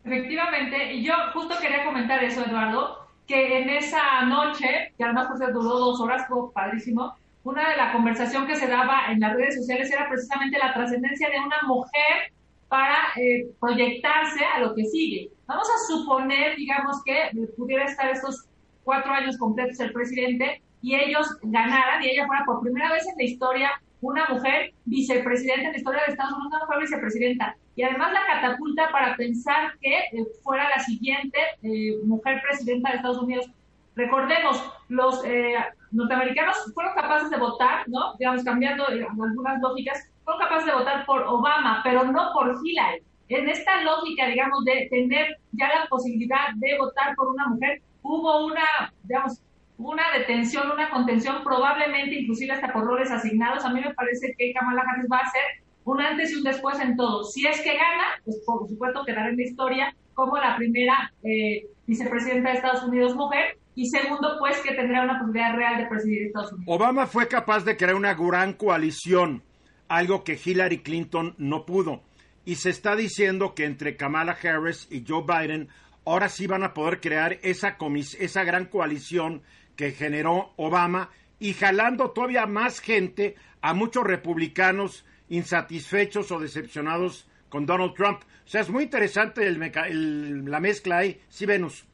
[0.05, 0.95] efectivamente.
[0.95, 5.79] Y yo justo quería comentar eso, Eduardo, que en esa noche, que además pues duró
[5.79, 7.15] dos horas, fue padrísimo,
[7.45, 11.29] una de la conversación que se daba en las redes sociales era precisamente la trascendencia
[11.29, 12.33] de una mujer
[12.69, 15.31] para eh, proyectarse a lo que sigue.
[15.47, 18.47] Vamos a suponer, digamos, que pudiera estar estos
[18.83, 23.17] cuatro años completos el presidente y ellos ganaran y ella fuera por primera vez en
[23.17, 27.57] la historia una mujer vicepresidenta en la historia de Estados Unidos, una mujer vicepresidenta.
[27.75, 32.97] Y además la catapulta para pensar que eh, fuera la siguiente eh, mujer presidenta de
[32.97, 33.51] Estados Unidos.
[33.95, 35.55] Recordemos, los eh,
[35.91, 38.15] norteamericanos fueron capaces de votar, ¿no?
[38.19, 43.03] Digamos, cambiando algunas lógicas, fueron capaces de votar por Obama, pero no por Hillary.
[43.29, 48.47] En esta lógica, digamos, de tener ya la posibilidad de votar por una mujer, hubo
[48.47, 49.41] una, digamos,
[49.79, 53.65] una detención, una contención, probablemente inclusive hasta por roles asignados.
[53.65, 55.43] A mí me parece que Kamala Harris va a ser
[55.85, 57.25] un antes y un después en todo.
[57.25, 61.65] Si es que gana, pues por supuesto quedará en la historia como la primera eh,
[61.87, 66.27] vicepresidenta de Estados Unidos mujer y segundo, pues que tendrá una posibilidad real de presidir
[66.27, 66.75] Estados Unidos.
[66.75, 69.45] Obama fue capaz de crear una gran coalición,
[69.87, 72.03] algo que Hillary Clinton no pudo.
[72.45, 75.69] Y se está diciendo que entre Kamala Harris y Joe Biden
[76.05, 77.77] ahora sí van a poder crear esa,
[78.19, 79.43] esa gran coalición
[79.79, 87.65] que generó Obama y jalando todavía más gente a muchos republicanos insatisfechos o decepcionados con
[87.65, 88.23] Donald Trump.
[88.45, 91.21] O sea, es muy interesante el, la mezcla ahí.
[91.29, 91.87] Sí, Venus.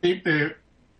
[0.00, 0.52] Sí, eh,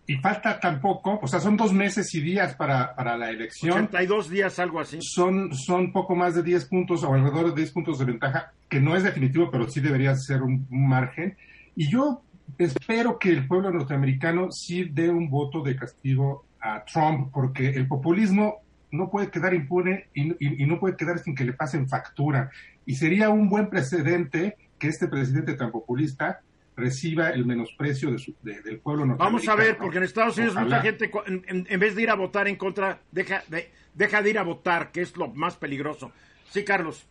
[0.05, 3.85] y falta tampoco, o sea, son dos meses y días para, para la elección.
[3.85, 4.99] 82 días, algo así.
[5.01, 8.81] Son, son poco más de 10 puntos o alrededor de 10 puntos de ventaja, que
[8.81, 11.37] no es definitivo, pero sí debería ser un margen.
[11.73, 12.21] Y yo
[12.57, 17.87] espero que el pueblo norteamericano sí dé un voto de castigo a Trump, porque el
[17.87, 18.61] populismo
[18.91, 22.51] no puede quedar impune y, no puede quedar sin que le pasen factura.
[22.85, 26.41] Y sería un buen precedente que este presidente tan populista
[26.75, 29.17] reciba el menosprecio del pueblo norteamericano.
[29.17, 31.11] Vamos a ver, porque en Estados Unidos mucha gente,
[31.47, 34.91] en, vez de ir a votar en contra, deja de, deja de ir a votar,
[34.91, 36.11] que es lo más peligroso.
[36.49, 37.07] Sí, Carlos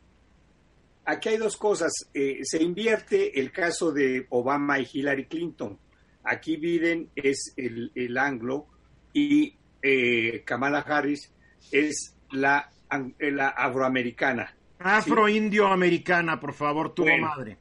[1.05, 1.93] aquí hay dos cosas.
[2.15, 5.79] Eh, se invierte el caso de Obama y Hillary Clinton.
[6.25, 8.67] Aquí Biden es el, el anglo
[9.13, 11.33] y eh, Kamala Harris
[11.71, 12.71] es la,
[13.19, 14.55] la afroamericana.
[14.79, 17.59] Afro-indio-americana, por favor, tu madre.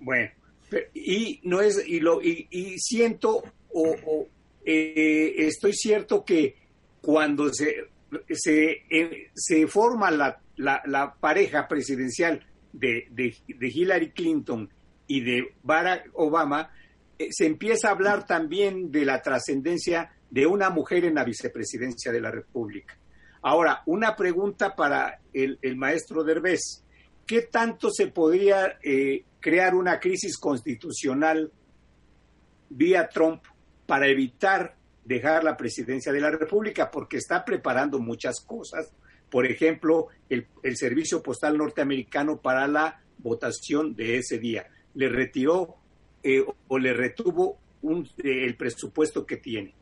[0.00, 0.30] Bueno,
[0.94, 4.26] y no es y lo y, siento o,
[4.64, 6.56] eh, estoy cierto que
[7.00, 7.88] cuando se
[8.30, 8.82] se,
[9.34, 12.46] se forma la, la, la pareja presidencial
[12.78, 14.68] de, Hillary Clinton
[15.06, 16.70] y de Barack Obama,
[17.18, 22.12] eh, se empieza a hablar también de la trascendencia de una mujer en la vicepresidencia
[22.12, 22.98] de la República.
[23.42, 26.82] Ahora, una pregunta para el, maestro Derbez.
[27.26, 31.52] ¿Qué tanto se podría eh, crear una crisis constitucional
[32.68, 33.42] vía Trump
[33.86, 36.90] para evitar dejar la presidencia de la República?
[36.90, 38.92] Porque está preparando muchas cosas
[39.30, 44.66] por ejemplo, el, servicio postal norteamericano para la votación de ese día.
[44.94, 45.76] Le retiró
[46.22, 49.74] eh, o le retuvo un, eh, el presupuesto que tiene.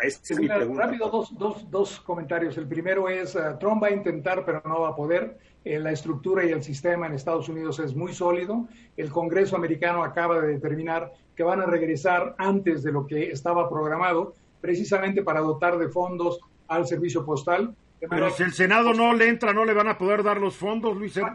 [0.00, 0.84] Esa es mi pregunta.
[0.84, 2.56] Rápido, dos, dos, dos, comentarios.
[2.58, 5.38] El primero es, uh, Trump va a intentar, pero no va a poder.
[5.64, 8.68] Eh, la estructura y el sistema en Estados Unidos es muy sólido.
[8.96, 13.68] El Congreso americano acaba de determinar que van a regresar antes de lo que estaba
[13.68, 17.74] programado, precisamente para dotar de fondos al servicio postal.
[17.98, 20.96] Pero si el Senado no le entra, no le van a poder dar los fondos,
[20.96, 21.16] Luis.
[21.18, 21.34] Ah,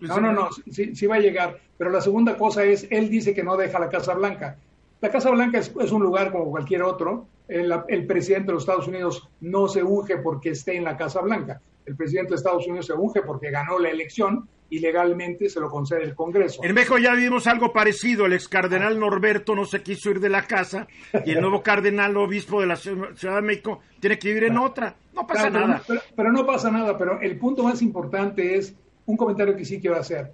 [0.00, 1.58] no, no, no, sí, va a llegar.
[1.78, 4.56] Pero la segunda cosa es, él dice que no deja la Casa Blanca.
[5.00, 7.26] La Casa Blanca es, un lugar como cualquier otro.
[7.48, 11.20] El, el, presidente de los Estados Unidos no se unge porque esté en la Casa
[11.20, 11.60] Blanca.
[11.90, 15.68] El presidente de Estados Unidos se unge porque ganó la elección y legalmente se lo
[15.68, 16.62] concede el Congreso.
[16.62, 18.26] En México ya vimos algo parecido.
[18.26, 20.86] El ex cardenal Norberto no se quiso ir de la casa
[21.26, 24.94] y el nuevo cardenal obispo de la Ciudad de México tiene que vivir en otra.
[25.12, 25.82] No pasa nada.
[26.14, 28.72] Pero, no pasa nada, pero el punto más importante es
[29.06, 30.30] un comentario que sí quiero hacer.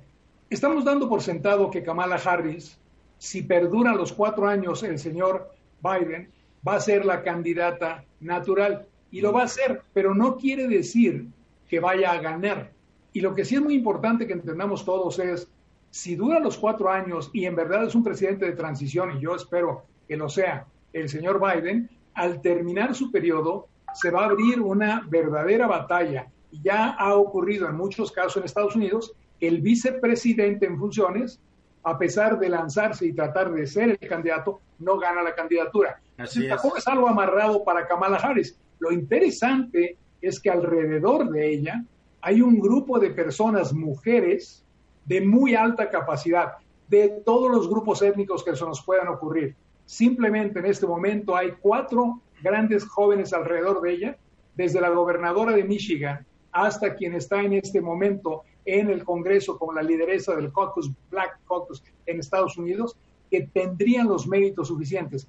[0.51, 2.79] Estamos dando por sentado que Kamala Harris,
[3.17, 5.51] si perdura los cuatro años el señor
[5.83, 6.29] Biden,
[6.69, 8.85] va a ser la candidata natural.
[9.11, 11.29] Y lo va a hacer, pero no quiere decir
[11.69, 12.71] que vaya a ganar
[13.17, 15.49] y lo que sí es muy importante que entendamos todos es,
[15.89, 19.35] si dura los cuatro años y en verdad es un presidente de transición, y yo
[19.35, 24.61] espero que lo sea el señor Biden, al terminar su periodo se va a abrir
[24.61, 26.27] una verdadera batalla.
[26.63, 31.41] Ya ha ocurrido en muchos casos en Estados Unidos que el vicepresidente en funciones,
[31.85, 36.03] a pesar de lanzarse y tratar de ser el candidato, no gana la candidatura.
[36.19, 38.59] Así tampoco es algo amarrado para Kamala Harris.
[38.79, 41.85] Lo interesante es que alrededor de ella
[42.21, 44.65] hay un grupo de personas, mujeres,
[45.05, 46.55] de muy alta capacidad.
[46.89, 49.57] de todos los grupos étnicos que se nos puedan ocurrir.
[49.87, 54.17] Simplemente en este momento hay cuatro grandes jóvenes alrededor de ella,
[54.55, 59.75] desde la gobernadora de Michigan hasta quien está en este momento en el Congreso como
[59.75, 62.97] la lideresa del caucus, Black Caucus en Estados Unidos,
[63.31, 65.29] que tendrían los méritos suficientes.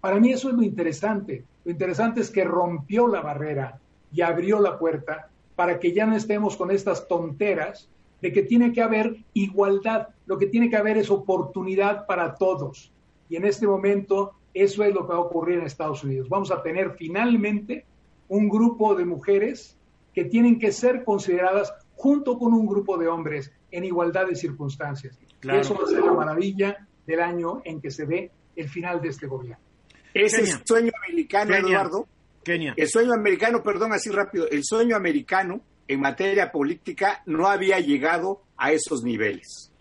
[0.00, 1.44] Para mí eso es lo interesante.
[1.64, 3.80] Lo interesante es que rompió la barrera
[4.12, 7.88] y abrió la puerta para que ya no estemos con estas tonteras
[8.20, 10.08] de que tiene que haber igualdad.
[10.26, 12.92] Lo que tiene que haber es oportunidad para todos.
[13.28, 16.28] Y en este momento eso es lo que va a ocurrir en Estados Unidos.
[16.28, 17.84] Vamos a tener finalmente
[18.28, 19.76] un grupo de mujeres
[20.14, 25.18] que tienen que ser consideradas junto con un grupo de hombres en igualdad de circunstancias.
[25.42, 29.08] Eso va a ser la maravilla del año en que se ve el final de
[29.08, 29.62] este gobierno.
[30.14, 32.08] Ese sueño americano, Eduardo.
[32.46, 32.74] Kenia.
[32.76, 38.42] El sueño americano, perdón, así rápido, el sueño americano en materia política no había llegado
[38.56, 39.72] a esos niveles.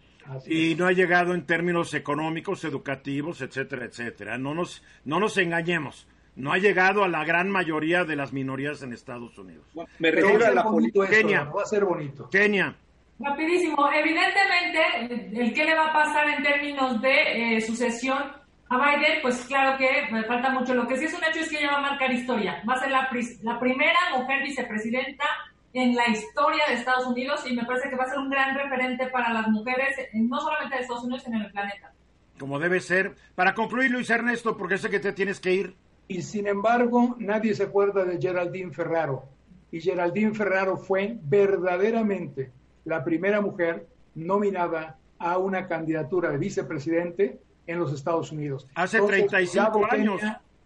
[0.48, 4.40] y no ha llegado en términos económicos, educativos, etcétera, etcétera.
[4.40, 8.82] No nos, no nos engañemos no ha llegado a la gran mayoría de las minorías
[8.84, 9.66] en Estados Unidos.
[10.00, 11.08] Me refiero a la política.
[11.08, 11.44] Kenia.
[11.46, 12.30] Va a ser bonito.
[12.30, 12.76] Kenia.
[13.20, 13.90] Rapidísimo.
[13.90, 18.22] Evidentemente, el qué le va a pasar en términos de eh, sucesión
[18.68, 20.74] a Biden, pues claro que me falta mucho.
[20.74, 22.64] Lo que sí es un hecho es que ella va a marcar historia.
[22.68, 23.10] Va a ser la,
[23.44, 25.26] la primera mujer vicepresidenta
[25.74, 28.56] en la historia de Estados Unidos y me parece que va a ser un gran
[28.56, 31.94] referente para las mujeres, no solamente de Estados Unidos, sino en el planeta.
[32.40, 33.16] Como debe ser.
[33.36, 35.76] Para concluir, Luis Ernesto, porque sé que te tienes que ir.
[36.08, 39.26] Y sin embargo, nadie se acuerda de Geraldine Ferraro.
[39.72, 42.52] Y Geraldine Ferraro fue verdaderamente
[42.86, 48.68] la primera mujer nominada a una candidatura de vicepresidente en los Estados Unidos.
[48.76, 50.22] Hace 35 años.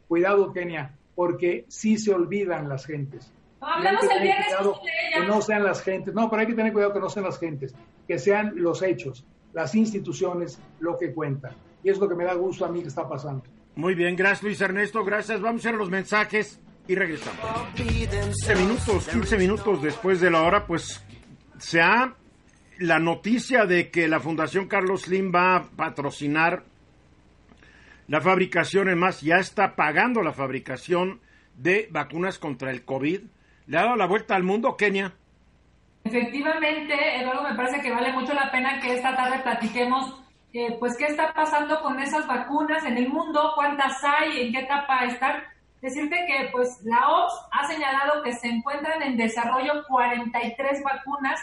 [0.08, 3.32] cuidado, Kenia, porque sí se olvidan las gentes.
[3.62, 4.48] hablamos el viernes
[5.14, 6.14] que no sean las gentes.
[6.14, 7.74] No, pero hay que tener cuidado que no sean las gentes,
[8.08, 11.54] que sean los hechos, las instituciones lo que cuentan.
[11.84, 13.44] Y es lo que me da gusto a mí que está pasando.
[13.76, 15.40] Muy bien, gracias Luis Ernesto, gracias.
[15.42, 17.40] Vamos a hacer los mensajes y regresamos.
[17.76, 21.04] 15 minutos, 15 minutos después de la hora, pues
[21.60, 22.16] se ha
[22.80, 26.64] la noticia de que la Fundación Carlos Slim va a patrocinar
[28.10, 31.22] la fabricación, es más, ya está pagando la fabricación
[31.54, 33.22] de vacunas contra el COVID.
[33.68, 35.14] ¿Le ha dado la vuelta al mundo, Kenia?
[36.04, 40.20] Efectivamente, Eduardo, me parece que vale mucho la pena que esta tarde platiquemos
[40.54, 44.62] eh, pues qué está pasando con esas vacunas en el mundo, cuántas hay, en qué
[44.62, 45.44] etapa están.
[45.80, 51.40] Decirte que pues la OMS ha señalado que se encuentran en desarrollo 43 vacunas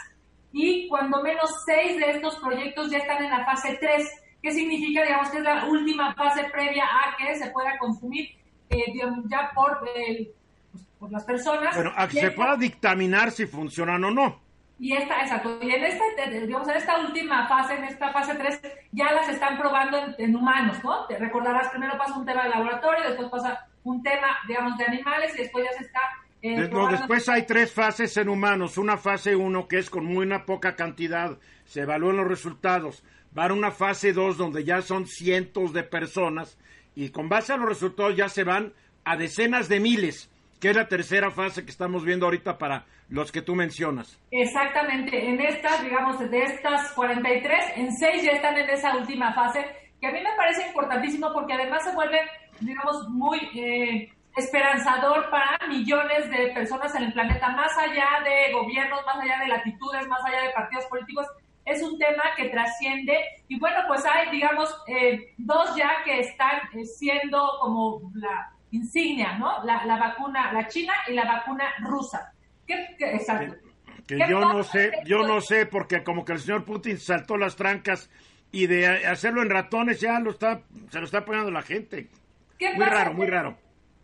[0.51, 4.26] y cuando menos 6 de estos proyectos ya están en la fase 3.
[4.41, 5.03] ¿Qué significa?
[5.03, 8.29] Digamos que es la última fase previa a que se pueda consumir
[8.69, 8.93] eh,
[9.29, 10.31] ya por, eh,
[10.71, 11.75] pues, por las personas.
[11.75, 14.47] Bueno, a que se pueda dictaminar si funcionan o no.
[14.79, 18.61] Y esta, exacto, y en esta, digamos, en esta última fase, en esta fase 3,
[18.91, 21.07] ya las están probando en, humanos, ¿no?
[21.07, 25.33] Te recordarás, primero pasa un tema de laboratorio, después pasa un tema, digamos, de animales
[25.33, 25.99] y después ya se está...
[26.43, 28.77] Eh, después hay tres fases en humanos.
[28.77, 33.03] Una fase 1 que es con muy una poca cantidad, se evalúan los resultados.
[33.35, 36.57] Va a una fase 2 donde ya son cientos de personas
[36.95, 40.75] y con base a los resultados ya se van a decenas de miles que es
[40.75, 44.19] la tercera fase que estamos viendo ahorita para los que tú mencionas.
[44.31, 49.65] Exactamente, en estas, digamos, de estas 43, en 6 ya están en esa última fase,
[50.01, 52.19] que a mí me parece importantísimo porque además se vuelve,
[52.59, 59.05] digamos, muy eh, esperanzador para millones de personas en el planeta, más allá de gobiernos,
[59.05, 61.27] más allá de latitudes, más allá de partidos políticos.
[61.67, 63.13] Es un tema que trasciende
[63.47, 69.37] y bueno, pues hay, digamos, eh, dos ya que están eh, siendo como la insignia,
[69.37, 69.63] ¿no?
[69.63, 72.33] La, la vacuna, la china y la vacuna rusa.
[72.65, 73.55] ¿Qué, exacto.
[74.07, 77.57] Que, yo no sé, yo no sé, porque como que el señor Putin saltó las
[77.57, 78.09] trancas
[78.51, 82.07] y de hacerlo en ratones ya lo está, se lo está poniendo la gente.
[82.75, 83.57] muy raro, muy raro.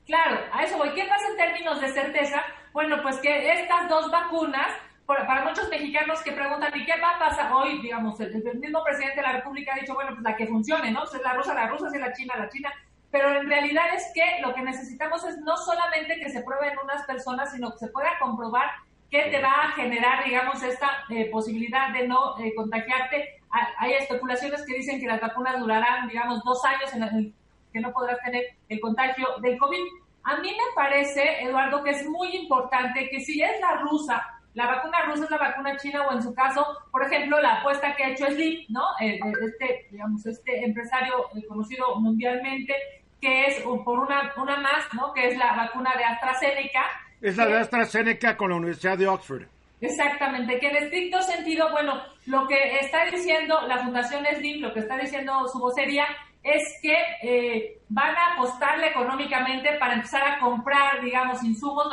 [0.06, 0.94] Claro, a eso voy.
[0.94, 2.44] ¿Qué pasa en términos de certeza?
[2.74, 4.68] Bueno, pues que estas dos vacunas,
[5.06, 7.82] para muchos mexicanos que preguntan, ¿y qué va a pasar hoy?
[7.82, 11.06] Digamos, el, mismo presidente de la República ha dicho, bueno, pues la que funcione, ¿no?
[11.06, 12.74] Si es la rusa, la rusa, si es la china, la china
[13.14, 16.80] pero en realidad es que lo que necesitamos es no solamente que se pruebe en
[16.80, 18.72] unas personas, sino que se pueda comprobar
[19.12, 23.40] que te va a generar, digamos, esta eh, posibilidad de no eh, contagiarte.
[23.78, 27.34] Hay especulaciones que dicen que las vacunas durarán, digamos, dos años en el
[27.72, 29.78] que no podrás tener el contagio del COVID.
[30.24, 34.68] A mí me parece, Eduardo, que es muy importante que si es la rusa, la
[34.68, 38.04] vacuna rusa es la vacuna china o en su caso, por ejemplo, la apuesta que
[38.04, 38.82] ha hecho Slim, ¿no?
[39.02, 42.76] Eh, este, digamos, este empresario conocido mundialmente
[43.20, 45.14] que es por una, una más, ¿no?
[45.14, 46.84] Que es la vacuna de AstraZeneca.
[47.22, 49.44] Es la de AstraZeneca con la Universidad de Oxford.
[49.80, 54.80] Exactamente, que en estricto sentido, bueno, lo que está diciendo la Fundación Slim, lo que
[54.82, 56.06] está diciendo su vocería,
[56.44, 61.88] es que eh, van a apostarle económicamente para empezar a comprar, digamos, insumos,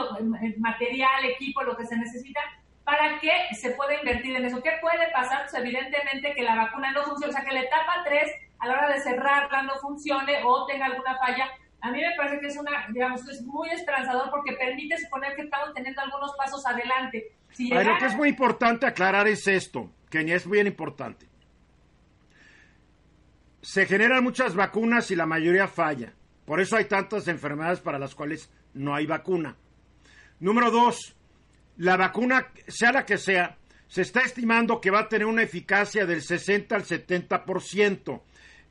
[0.59, 2.40] material, equipo, lo que se necesita,
[2.82, 4.61] para que se pueda invertir en eso.
[4.61, 5.42] ¿Qué puede pasar?
[5.42, 8.74] Pues evidentemente que la vacuna no funcione, o sea, que la etapa 3 a la
[8.74, 11.48] hora de cerrarla no funcione o tenga alguna falla.
[11.82, 15.42] A mí me parece que es una, digamos, es muy esperanzador porque permite suponer que
[15.42, 17.32] estamos teniendo algunos pasos adelante.
[17.53, 21.30] Si Lo que es muy importante aclarar es esto, que es bien importante
[23.63, 26.13] se generan muchas vacunas y la mayoría falla.
[26.45, 29.57] Por eso hay tantas enfermedades para las cuales no hay vacuna.
[30.41, 31.15] Número dos,
[31.77, 36.07] la vacuna, sea la que sea, se está estimando que va a tener una eficacia
[36.07, 38.23] del 60 al 70%.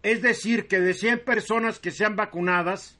[0.01, 2.97] Es decir, que de 100 personas que sean vacunadas,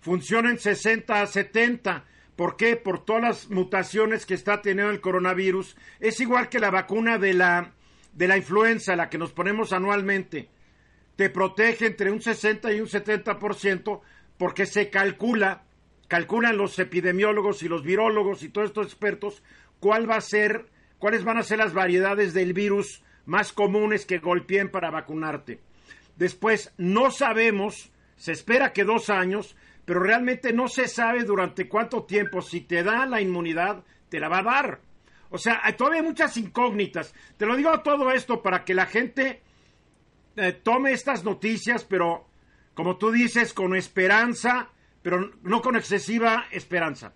[0.00, 2.04] funcionen 60 a 70.
[2.36, 2.76] ¿Por qué?
[2.76, 5.76] Por todas las mutaciones que está teniendo el coronavirus.
[6.00, 7.72] Es igual que la vacuna de la,
[8.12, 10.48] de la influenza, la que nos ponemos anualmente
[11.20, 14.00] te protege entre un 60 y un 70%
[14.38, 15.64] porque se calcula,
[16.08, 19.42] calculan los epidemiólogos y los virólogos y todos estos expertos
[19.80, 24.16] cuál va a ser, cuáles van a ser las variedades del virus más comunes que
[24.16, 25.60] golpeen para vacunarte.
[26.16, 32.04] Después, no sabemos, se espera que dos años, pero realmente no se sabe durante cuánto
[32.04, 34.80] tiempo, si te da la inmunidad, te la va a dar.
[35.28, 37.14] O sea, hay todavía muchas incógnitas.
[37.36, 39.42] Te lo digo todo esto para que la gente
[40.40, 42.26] eh, tome estas noticias, pero
[42.74, 44.70] como tú dices, con esperanza,
[45.02, 47.12] pero no con excesiva esperanza.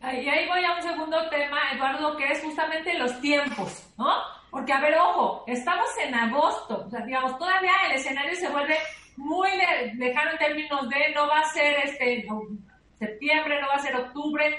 [0.00, 4.12] Y ahí voy a un segundo tema, Eduardo, que es justamente los tiempos, ¿no?
[4.50, 8.76] Porque, a ver, ojo, estamos en agosto, o sea, digamos, todavía el escenario se vuelve
[9.16, 9.48] muy
[9.94, 12.26] lejano en términos de no va a ser este
[12.98, 14.58] septiembre, no va a ser octubre.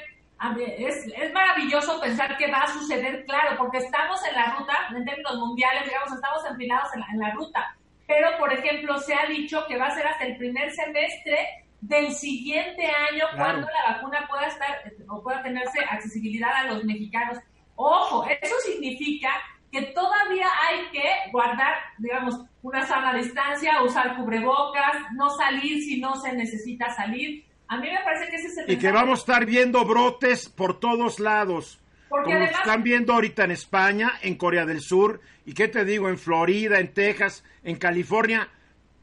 [0.78, 5.06] Es, es maravilloso pensar que va a suceder, claro, porque estamos en la ruta, en
[5.06, 7.76] términos mundiales, digamos, estamos empinados en la, en la ruta
[8.08, 11.38] pero por ejemplo se ha dicho que va a ser hasta el primer semestre
[11.82, 17.38] del siguiente año cuando la vacuna pueda estar o pueda tenerse accesibilidad a los mexicanos.
[17.76, 19.30] Ojo, eso significa
[19.72, 26.16] que todavía hay que guardar, digamos, una sana distancia, usar cubrebocas, no salir si no
[26.16, 27.46] se necesita salir.
[27.68, 30.50] A mí me parece que ese es el Y que vamos a estar viendo brotes
[30.50, 31.80] por todos lados.
[32.10, 36.08] Porque como están viendo ahorita en España, en Corea del Sur, y qué te digo,
[36.08, 38.48] en Florida, en Texas, en California,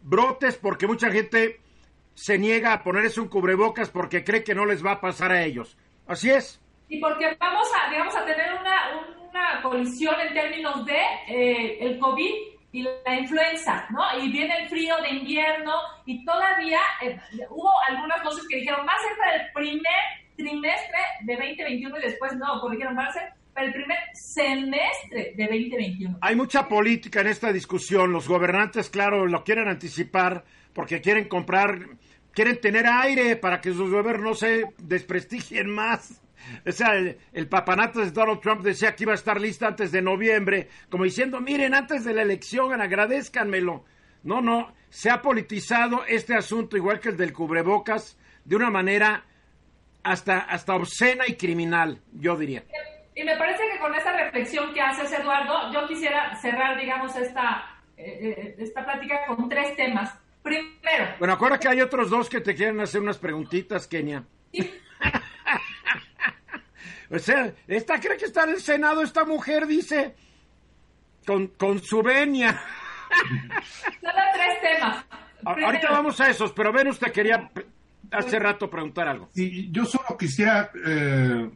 [0.03, 1.61] brotes porque mucha gente
[2.15, 5.43] se niega a ponerse un cubrebocas porque cree que no les va a pasar a
[5.43, 5.77] ellos.
[6.07, 6.61] Así es.
[6.89, 10.99] Y porque vamos a, digamos, a tener una, una colisión en términos de
[11.29, 14.01] eh, el COVID y la influenza, ¿no?
[14.19, 15.75] Y viene el frío de invierno
[16.07, 17.19] y todavía eh,
[17.51, 20.03] hubo algunas voces que dijeron, va a ser para el primer
[20.37, 25.45] trimestre de 2021 y después no, corrigieron, van a ser para el primer semestre de
[25.45, 26.19] 2021.
[26.23, 28.11] Hay mucha política en esta discusión.
[28.11, 30.43] Los gobernantes, claro, lo quieren anticipar
[30.73, 31.79] porque quieren comprar,
[32.33, 36.22] quieren tener aire para que sus gobiernos no se desprestigien más.
[36.67, 36.93] O sea,
[37.33, 41.05] el, papanato de Donald Trump decía que iba a estar lista antes de noviembre, como
[41.05, 43.85] diciendo, miren, antes de la elección, agradezcanmelo.
[44.23, 49.25] No, no, se ha politizado este asunto, igual que el del cubrebocas, de una manera
[50.03, 52.65] hasta, hasta obscena y criminal, yo diría.
[53.15, 57.79] Y me parece que con esta reflexión que haces, Eduardo, yo quisiera cerrar, digamos, esta,
[57.97, 60.19] eh, eh, esta plática con tres temas.
[60.43, 61.15] Primero.
[61.19, 64.25] Bueno, acuerda que hay otros dos que te quieren hacer unas preguntitas, Kenia.
[67.13, 70.15] o sea, esta cree que está en el Senado, esta mujer dice,
[71.27, 72.53] con, con su venia.
[74.01, 75.05] Solo tres temas.
[75.45, 77.51] Ahorita vamos a esos, pero ven, usted quería
[78.11, 79.29] hace rato preguntar algo.
[79.35, 81.51] Y yo solo quisiera, eh,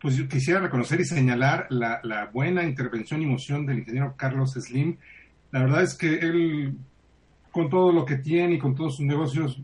[0.00, 4.96] pues quisiera reconocer y señalar la, la, buena intervención y moción del ingeniero Carlos Slim.
[5.52, 6.76] La verdad es que él,
[7.52, 9.60] con todo lo que tiene y con todos sus negocios,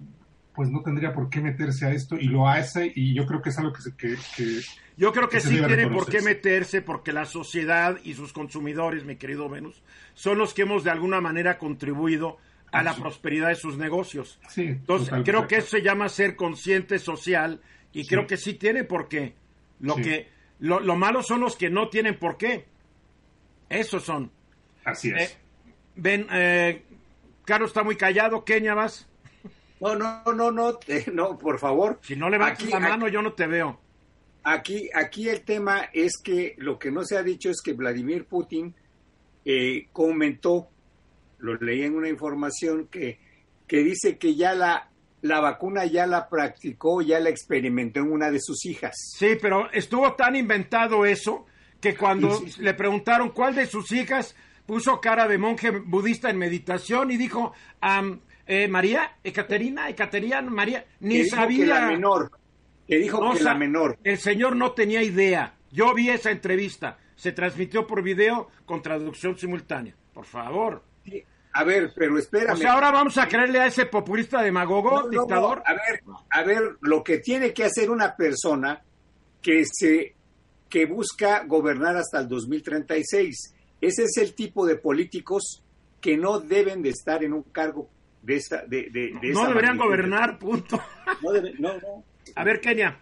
[0.60, 3.48] pues no tendría por qué meterse a esto y lo hace y yo creo que
[3.48, 3.80] es algo que...
[3.80, 4.60] Se, que, que
[4.94, 9.16] yo creo que, sí tiene por qué meterse porque la sociedad y sus consumidores, mi
[9.16, 9.82] querido Venus,
[10.12, 12.36] son los que hemos de alguna manera contribuido
[12.72, 14.38] a la prosperidad de sus negocios.
[14.50, 17.62] Sí, Entonces, creo que eso se llama ser consciente social
[17.94, 19.36] y creo que sí tiene por qué.
[19.80, 22.66] Lo que lo, malo son los que no tienen por qué.
[23.70, 24.30] Esos son.
[24.84, 25.30] Así es.
[25.30, 25.36] Eh,
[25.96, 26.82] ven, eh,
[27.46, 28.44] Carlos está muy callado.
[28.44, 29.09] Kenia, vas.
[29.80, 30.78] No, no, no, no,
[31.12, 31.98] no, por favor.
[32.02, 33.80] Si no levantas la mano, yo no te veo.
[34.42, 38.24] Aquí, aquí el tema es que lo que no se ha dicho es que Vladimir
[38.24, 38.74] Putin
[39.44, 40.68] eh, comentó
[41.40, 43.18] lo leí en una información que,
[43.66, 44.88] que dice que ya la,
[45.22, 48.94] la vacuna ya la practicó, ya la experimentó en una de sus hijas.
[49.16, 51.46] Sí, pero estuvo tan inventado eso
[51.80, 57.10] que cuando le preguntaron cuál de sus hijas puso cara de monje budista en meditación
[57.10, 57.54] y dijo,
[58.50, 61.66] eh, María, Ekaterina, Ekaterina, María, ni sabía.
[61.66, 62.32] la menor.
[62.84, 63.96] Que dijo que la menor.
[64.02, 65.54] El señor no tenía idea.
[65.70, 66.98] Yo vi esa entrevista.
[67.14, 69.94] Se transmitió por video con traducción simultánea.
[70.12, 70.82] Por favor.
[71.52, 72.54] A ver, pero espérame.
[72.54, 75.62] O sea, ahora vamos a creerle a ese populista demagogo, dictador.
[75.64, 78.82] a ver, a ver, lo que tiene que hacer una persona
[79.40, 80.16] que se
[80.68, 83.54] que busca gobernar hasta el 2036.
[83.80, 85.62] Ese es el tipo de políticos
[86.00, 87.88] que no deben de estar en un cargo
[88.22, 90.80] de esa de, de, No deberían gobernar, punto.
[91.22, 92.04] No, no, no.
[92.34, 92.96] A ver, Kenia.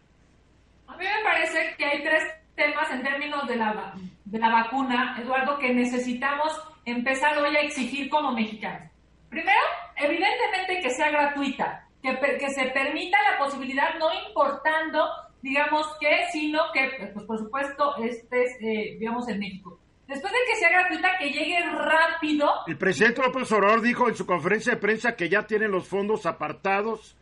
[0.87, 3.95] A mí me parece que hay tres temas en términos de la,
[4.25, 6.53] de la vacuna, Eduardo, que necesitamos
[6.85, 8.91] empezar hoy a exigir como mexicanos.
[9.29, 9.61] Primero,
[9.97, 15.07] evidentemente que sea gratuita, que, que se permita la posibilidad, no importando,
[15.43, 19.79] digamos, que, sino que, pues por supuesto, estés, eh, digamos, en México.
[20.09, 22.51] Después de que sea gratuita, que llegue rápido.
[22.67, 26.25] El presidente López Obrador dijo en su conferencia de prensa que ya tienen los fondos
[26.25, 27.15] apartados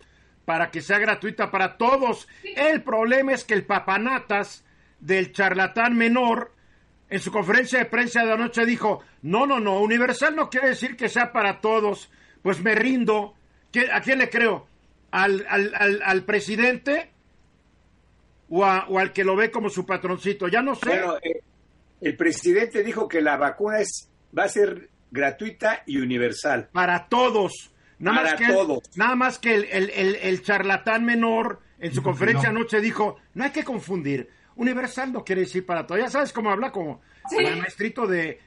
[0.45, 2.28] para que sea gratuita para todos.
[2.45, 4.64] El problema es que el papanatas
[5.01, 6.53] del charlatán menor
[7.11, 10.97] en su conferencia de prensa de anoche dijo, no, no, no, universal no quiere decir
[10.97, 12.09] que sea para todos,
[12.43, 13.34] pues me rindo.
[13.93, 14.68] ¿A quién le creo?
[15.11, 17.11] ¿Al, al, al, presidente
[18.49, 20.47] o, o, al que lo ve como su patroncito?
[20.47, 20.89] Ya no sé.
[20.89, 21.43] Bueno, eh,
[22.07, 26.68] el presidente dijo que la vacuna es, va a ser gratuita y universal.
[26.72, 27.72] Para todos.
[27.98, 28.78] Nada más que todos.
[28.96, 33.50] nada más que el, el, el, charlatán menor en su conferencia anoche dijo, no hay
[33.50, 34.28] que confundir.
[34.54, 35.98] Universal no quiere decir para todo.
[35.98, 37.00] Ya sabes cómo habla como
[37.36, 38.40] el maestrito de...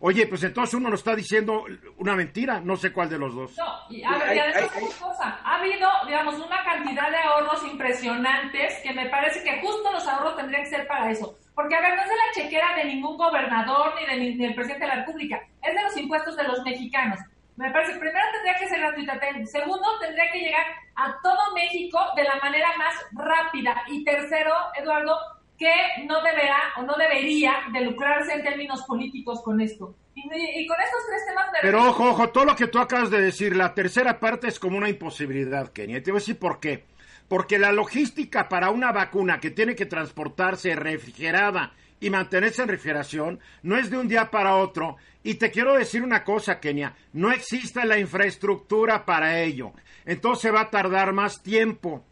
[0.00, 1.64] Oye, pues entonces uno nos está diciendo
[1.98, 3.56] una mentira, no sé cuál de los dos.
[3.56, 8.92] No, y, a ver, además cosa, ha habido, digamos, una cantidad de ahorros impresionantes que
[8.92, 11.38] me parece que justo los ahorros tendrían que ser para eso.
[11.54, 14.54] Porque, a ver, no es de la chequera de ningún gobernador ni, de, ni del
[14.54, 17.18] presidente de la República, es de los impuestos de los mexicanos.
[17.56, 20.64] Me parece, primero tendría que ser gratuita, segundo tendría que llegar
[20.96, 25.18] a todo México de la manera más rápida y tercero, Eduardo,
[25.58, 25.70] que
[26.06, 29.94] no deberá o no debería de lucrarse en términos políticos con esto.
[30.14, 31.46] Y, con estos tres temas...
[31.60, 34.76] Pero ojo, ojo, todo lo que tú acabas de decir, la tercera parte es como
[34.76, 36.02] una imposibilidad, Kenia.
[36.02, 36.84] Te voy a decir por qué.
[37.32, 43.40] Porque la logística para una vacuna que tiene que transportarse refrigerada y mantenerse en refrigeración
[43.62, 44.96] no es de un día para otro.
[45.22, 49.72] Y te quiero decir una cosa, Kenia, no existe la infraestructura para ello.
[50.04, 52.04] Entonces va a tardar más tiempo.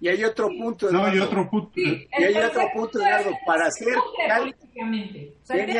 [0.00, 0.90] Y hay otro punto.
[0.90, 1.72] No, hay otro punto.
[1.76, 3.96] y hay otro punto, Eduardo, para hacer...
[3.96, 5.74] O sea, que,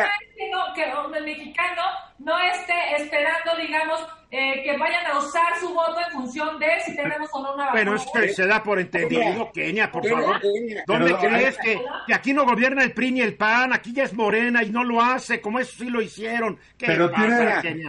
[1.16, 1.82] el mexicano
[2.18, 4.00] no esté esperando, digamos,
[4.30, 7.66] eh, que vayan a usar su voto en función de si tenemos o no una
[7.66, 7.96] vacuna.
[7.96, 10.40] Es que se da por entendido, Kenia, por favor.
[10.86, 13.72] ¿Dónde crees que, que, aquí no gobierna el PRI ni el PAN?
[13.72, 16.58] Aquí ya es Morena y no lo hace, como eso sí lo hicieron.
[16.78, 17.10] pero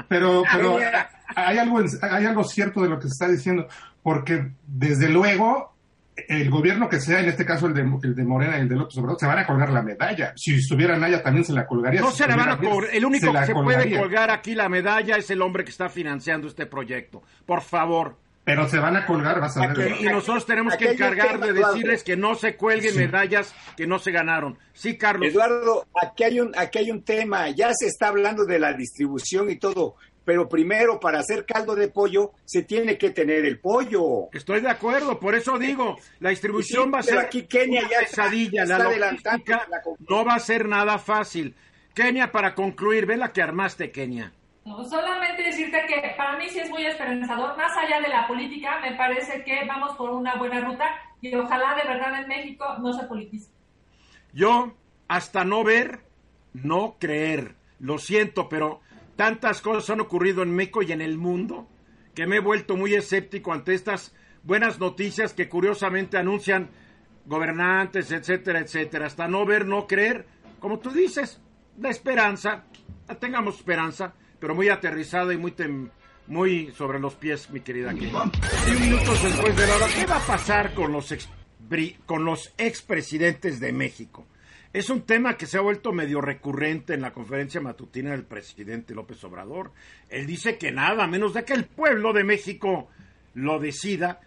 [0.07, 0.77] pero, pero
[1.35, 3.67] hay algo, hay algo cierto de lo que se está diciendo,
[4.03, 5.74] porque desde luego
[6.15, 8.75] el gobierno que sea, en este caso el de, el de Morena y el de
[8.75, 10.33] López Obrador, se van a colgar la medalla.
[10.35, 12.01] Si estuviera Naya también se la colgaría.
[12.01, 12.89] No se la van a colgar.
[12.93, 16.47] El único que se puede colgar aquí la medalla es el hombre que está financiando
[16.47, 17.21] este proyecto.
[17.45, 18.17] Por favor.
[18.45, 19.95] Pero se van a colgar, vas a ver.
[19.99, 24.11] y nosotros tenemos que encargar de decirles que no se cuelguen medallas que no se
[24.11, 24.59] ganaron.
[24.71, 25.31] Sí, Carlos.
[25.31, 27.49] Eduardo, aquí hay un, aquí hay un tema.
[27.49, 29.95] Ya se está hablando de la distribución y todo
[30.25, 34.29] pero primero para hacer caldo de pollo se tiene que tener el pollo.
[34.33, 38.65] Estoy de acuerdo, por eso digo, la distribución va a ser aquí Kenia ya pesadilla,
[38.65, 39.67] la logística
[40.09, 41.55] no va a ser nada fácil.
[41.93, 44.33] Kenia, para concluir, ve la que armaste, Kenia.
[44.65, 48.79] No, solamente decirte que para mí sí es muy esperanzador, más allá de la política,
[48.81, 50.85] me parece que vamos por una buena ruta
[51.21, 53.51] y ojalá de verdad en México no se politice.
[54.33, 54.73] Yo,
[55.07, 56.01] hasta no ver,
[56.53, 57.55] no creer.
[57.79, 58.81] Lo siento, pero
[59.15, 61.67] Tantas cosas han ocurrido en México y en el mundo
[62.13, 64.13] que me he vuelto muy escéptico ante estas
[64.43, 66.69] buenas noticias que curiosamente anuncian
[67.25, 69.07] gobernantes, etcétera, etcétera.
[69.07, 70.25] Hasta no ver, no creer,
[70.59, 71.41] como tú dices,
[71.79, 72.63] la esperanza,
[73.19, 75.53] tengamos esperanza, pero muy aterrizada y muy,
[76.27, 77.93] muy sobre los pies, mi querida.
[77.93, 78.05] Y
[78.89, 81.13] después de la hora, ¿qué va a pasar con los,
[82.05, 84.27] con los expresidentes de México?
[84.75, 88.93] Es un tema que se ha vuelto medio recurrente en la conferencia matutina del presidente
[88.93, 89.71] López Obrador.
[90.09, 92.89] Él dice que nada, menos de que el pueblo de México
[93.35, 94.19] lo decida,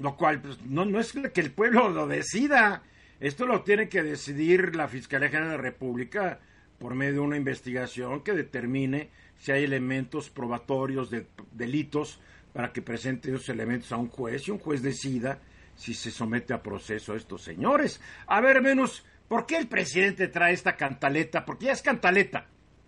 [0.00, 2.82] lo cual pues, no, no es que el pueblo lo decida.
[3.20, 6.40] Esto lo tiene que decidir la Fiscalía General de la República
[6.80, 12.20] por medio de una investigación que determine si hay elementos probatorios de delitos
[12.52, 15.38] para que presente esos elementos a un juez y un juez decida
[15.76, 18.00] si se somete a proceso a estos señores.
[18.26, 21.44] A ver, menos ¿Por qué el presidente trae esta cantaleta?
[21.44, 22.46] Porque ya es cantaleta.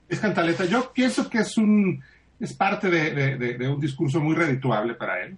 [0.08, 0.64] Es cantaleta.
[0.64, 2.02] Yo pienso que es un
[2.40, 5.36] es parte de, un discurso muy redituable para él,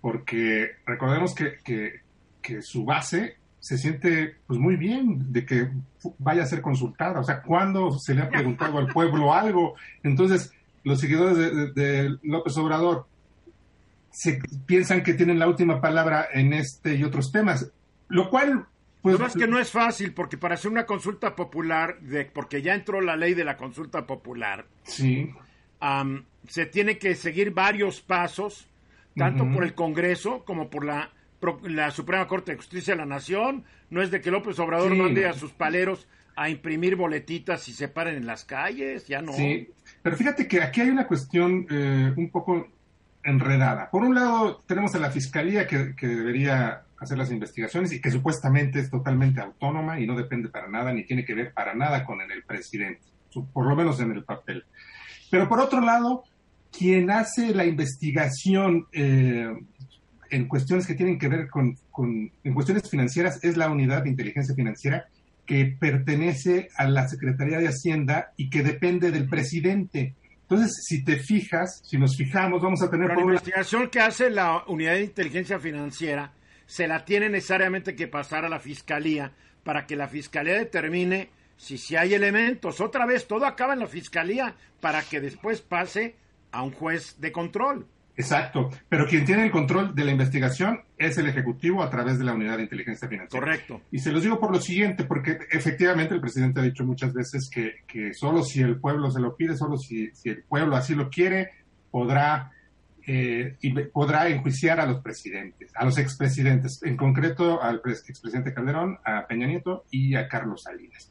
[0.00, 5.68] porque recordemos que, que, su base se siente pues muy bien de que
[6.18, 7.20] vaya a ser consultada.
[7.20, 9.74] O sea, cuando se le ha preguntado al pueblo algo?
[10.02, 10.50] Entonces,
[10.82, 13.06] los seguidores de, López Obrador
[14.10, 17.70] se piensan que tienen la última palabra en este y otros temas,
[18.08, 18.66] lo cual
[19.02, 22.74] pues, es que no es fácil, porque para hacer una consulta popular, de, porque ya
[22.74, 25.32] entró la ley de la consulta popular, sí.
[26.48, 28.68] se tiene que seguir varios pasos,
[29.16, 31.10] tanto por el Congreso como por la,
[31.62, 33.64] la Suprema Corte de Justicia de la Nación.
[33.90, 37.88] No es de que López Obrador mande a sus paleros a imprimir boletitas y se
[37.88, 39.32] paren en las calles, ya no.
[39.32, 39.70] Sí,
[40.02, 42.68] pero fíjate que aquí hay una cuestión eh, un poco
[43.24, 43.90] enredada.
[43.90, 48.10] Por un lado, tenemos a la Fiscalía que, que debería hacer las investigaciones y que
[48.10, 52.04] supuestamente es totalmente autónoma y no depende para nada ni tiene que ver para nada
[52.04, 53.00] con el presidente,
[53.52, 54.64] por lo menos en el papel.
[55.30, 56.24] Pero por otro lado,
[56.76, 59.52] quien hace la investigación eh,
[60.30, 64.10] en cuestiones que tienen que ver con, con, en cuestiones financieras es la unidad de
[64.10, 65.06] inteligencia financiera
[65.46, 70.14] que pertenece a la Secretaría de Hacienda y que depende del presidente.
[70.42, 73.08] Entonces, si te fijas, si nos fijamos, vamos a tener...
[73.08, 76.32] la investigación que hace la unidad de inteligencia financiera
[76.68, 79.32] se la tiene necesariamente que pasar a la fiscalía
[79.64, 82.82] para que la fiscalía determine si, si hay elementos.
[82.82, 86.14] Otra vez, todo acaba en la fiscalía para que después pase
[86.52, 87.86] a un juez de control.
[88.16, 92.24] Exacto, pero quien tiene el control de la investigación es el Ejecutivo a través de
[92.24, 93.46] la Unidad de Inteligencia Financiera.
[93.46, 93.80] Correcto.
[93.90, 97.48] Y se los digo por lo siguiente, porque efectivamente el presidente ha dicho muchas veces
[97.48, 100.94] que, que solo si el pueblo se lo pide, solo si, si el pueblo así
[100.94, 101.52] lo quiere,
[101.90, 102.52] podrá
[103.10, 108.98] eh, y podrá enjuiciar a los presidentes, a los expresidentes, en concreto al expresidente Calderón,
[109.02, 111.10] a Peña Nieto y a Carlos Salinas.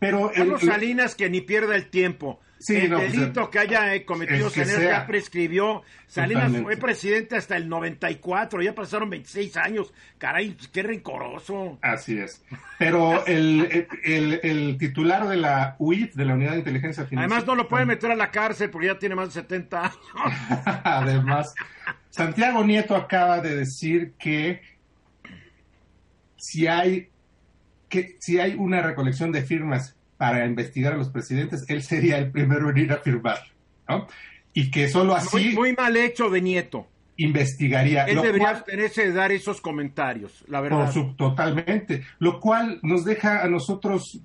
[0.00, 2.40] Pero Carlos Salinas que ni pierda el tiempo.
[2.58, 5.82] Sí, el pues, delito que haya eh, cometido que ya prescribió.
[6.06, 9.92] Salinas fue presidente hasta el 94, ya pasaron 26 años.
[10.16, 11.78] Caray, qué rencoroso.
[11.82, 12.42] Así es.
[12.78, 17.36] Pero el, el, titular de la UIF, de la Unidad de Inteligencia Financiera.
[17.36, 19.98] Además, no lo puede meter a la cárcel porque ya tiene más de 70 años.
[20.84, 21.54] Además,
[22.10, 24.62] Santiago Nieto acaba de decir que
[26.36, 27.10] si hay
[27.88, 32.30] que si hay una recolección de firmas para investigar a los presidentes, él sería el
[32.30, 33.38] primero en ir a firmar,
[33.88, 34.06] ¿no?
[34.52, 35.54] Y que solo así...
[35.54, 36.86] Muy, mal hecho de Nieto.
[37.16, 38.04] Investigaría.
[38.04, 40.92] Él debería tenerse de dar esos comentarios, la verdad.
[41.16, 42.04] totalmente.
[42.18, 44.20] Lo cual nos deja a nosotros,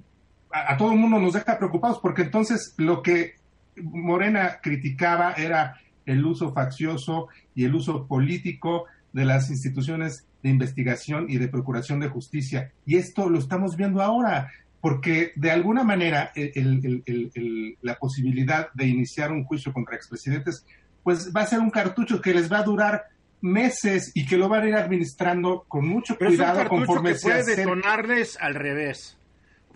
[0.51, 3.35] a, a todo el mundo nos deja preocupados, porque entonces lo que
[3.75, 11.27] Morena criticaba era el uso faccioso y el uso político de las instituciones de investigación
[11.29, 12.71] y de procuración de justicia.
[12.85, 14.51] Y esto lo estamos viendo ahora
[14.84, 16.34] porque de alguna manera
[17.81, 20.65] la posibilidad de iniciar un juicio contra expresidentes,
[21.03, 23.05] pues va a ser un cartucho que les va a durar
[23.39, 27.19] meses y que lo van a ir administrando con mucho cuidado es un conforme que
[27.19, 29.17] puede detonarles al revés.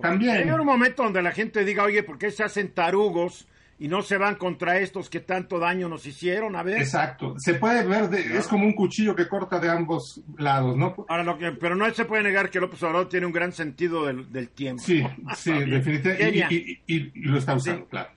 [0.02, 0.36] También.
[0.40, 3.48] Hay un momento donde la gente diga, oye, ¿por qué se hacen tarugos?
[3.80, 6.80] Y no se van contra estos que tanto daño nos hicieron, a ver.
[6.80, 10.96] Exacto, se puede ver, es como un cuchillo que corta de ambos lados, ¿no?
[11.08, 14.06] Ahora, lo que, pero no se puede negar que López Obrador tiene un gran sentido
[14.06, 14.82] del, tiempo.
[14.84, 15.04] Sí,
[15.36, 18.10] sí, definitivamente, y, lo está usando, claro.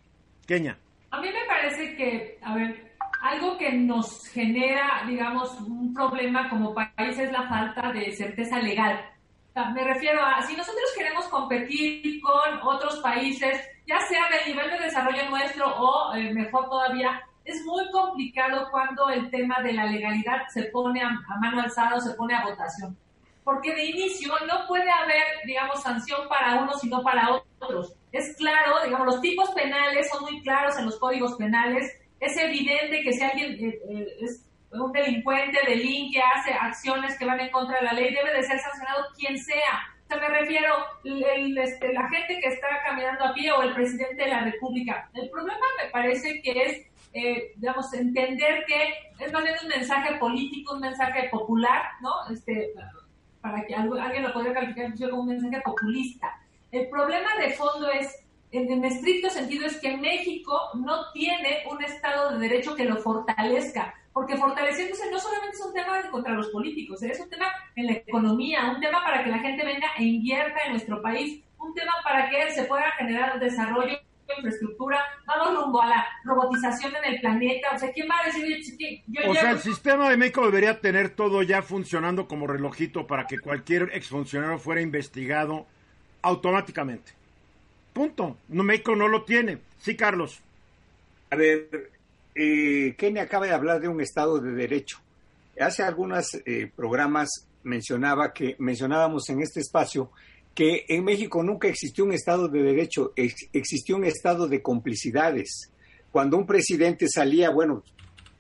[0.46, 0.76] Queña.
[1.11, 2.90] A mí me parece que, a ver,
[3.20, 9.00] algo que nos genera, digamos, un problema como país es la falta de certeza legal.
[9.55, 14.84] Me refiero a, si nosotros queremos competir con otros países, ya sea del nivel de
[14.84, 20.46] desarrollo nuestro o eh, mejor todavía, es muy complicado cuando el tema de la legalidad
[20.53, 22.96] se pone a, mano alzada o se pone a votación.
[23.42, 27.94] Porque de inicio no puede haber, digamos, sanción para unos y no para otros.
[28.12, 31.90] Es claro, digamos, los tipos penales son muy claros en los códigos penales.
[32.20, 37.41] Es evidente que si alguien eh, eh, es un delincuente, delinque, hace acciones que van
[37.41, 41.93] en contra de la ley, debe de ser sancionado quien sea me refiero el, este,
[41.93, 45.09] la gente que está caminando a pie o el presidente de la República.
[45.14, 50.14] El problema me parece que es, eh, digamos, entender que es más bien un mensaje
[50.16, 52.12] político, un mensaje popular, ¿no?
[52.33, 52.73] Este,
[53.41, 56.41] para que alguien lo podría calificar como un mensaje populista.
[56.73, 61.83] El problema de fondo es, en, en estricto sentido, es que México no tiene un
[61.83, 66.48] Estado de Derecho que lo fortalezca porque fortaleciéndose no solamente es un tema contra los
[66.48, 67.46] políticos, es un tema
[67.76, 71.42] en la economía, un tema para que la gente venga e invierta en nuestro país,
[71.58, 73.98] un tema para que se pueda generar desarrollo
[74.36, 79.02] infraestructura, vamos rumbo a la robotización en el planeta, o sea, ¿quién va a decir?
[79.06, 83.26] Yo, o sea, el sistema de México debería tener todo ya funcionando como relojito para
[83.26, 85.66] que cualquier exfuncionario fuera investigado
[86.22, 87.12] automáticamente.
[87.92, 88.36] Punto.
[88.48, 89.58] No, México no lo tiene.
[89.78, 90.40] Sí, Carlos.
[91.30, 91.90] A ver,
[92.35, 94.99] eh, Kenny acaba de hablar de un Estado de Derecho.
[95.59, 100.11] Hace algunos eh, programas mencionaba que mencionábamos en este espacio
[100.55, 105.70] que en México nunca existió un Estado de Derecho, ex- existió un Estado de complicidades.
[106.11, 107.85] Cuando un presidente salía, bueno,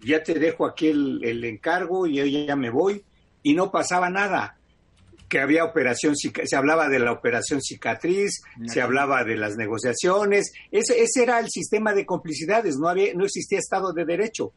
[0.00, 3.02] ya te dejo aquí el, el encargo y yo ya me voy,
[3.42, 4.56] y no pasaba nada.
[5.30, 11.00] Que había operación, se hablaba de la operación cicatriz, se hablaba de las negociaciones, ese,
[11.02, 14.52] ese era el sistema de complicidades, no, había, no existía Estado de Derecho.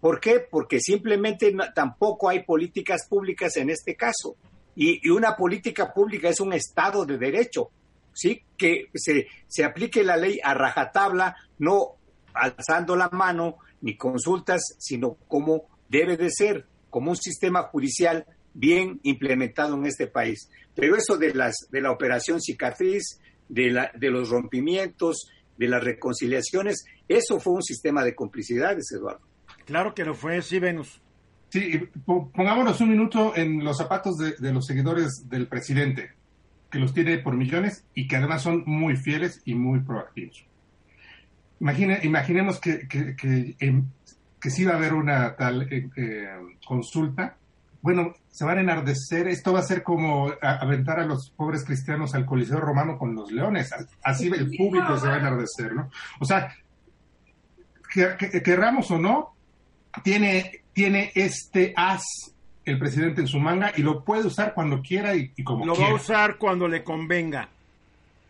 [0.00, 0.40] ¿Por qué?
[0.40, 4.36] Porque simplemente no- tampoco hay políticas públicas en este caso.
[4.74, 7.70] Y, y una política pública es un Estado de Derecho,
[8.14, 8.42] ¿sí?
[8.56, 11.96] Que se, se aplique la ley a rajatabla, no
[12.32, 19.00] alzando la mano ni consultas, sino como debe de ser, como un sistema judicial bien
[19.02, 20.48] implementado en este país.
[20.74, 25.28] Pero eso de las de la operación cicatriz, de la de los rompimientos,
[25.58, 29.20] de las reconciliaciones, eso fue un sistema de complicidades, Eduardo.
[29.66, 31.00] Claro que lo fue, sí, Venus.
[31.50, 36.12] Sí, po- pongámonos un minuto en los zapatos de, de los seguidores del presidente,
[36.70, 40.46] que los tiene por millones y que además son muy fieles y muy proactivos.
[41.60, 43.84] Imagine- imaginemos que, que, que, em,
[44.40, 46.28] que sí va a haber una tal eh, eh,
[46.66, 47.36] consulta.
[47.82, 49.28] Bueno, se van a enardecer.
[49.28, 53.14] Esto va a ser como a- aventar a los pobres cristianos al Coliseo Romano con
[53.14, 53.70] los leones.
[54.02, 55.90] Así el público se va a enardecer, ¿no?
[56.20, 56.54] O sea,
[57.92, 59.34] que- que- querramos o no,
[60.02, 62.04] tiene, tiene este as
[62.64, 65.72] el presidente en su manga y lo puede usar cuando quiera y, y como Lo
[65.72, 65.92] va quiera.
[65.92, 67.48] a usar cuando le convenga.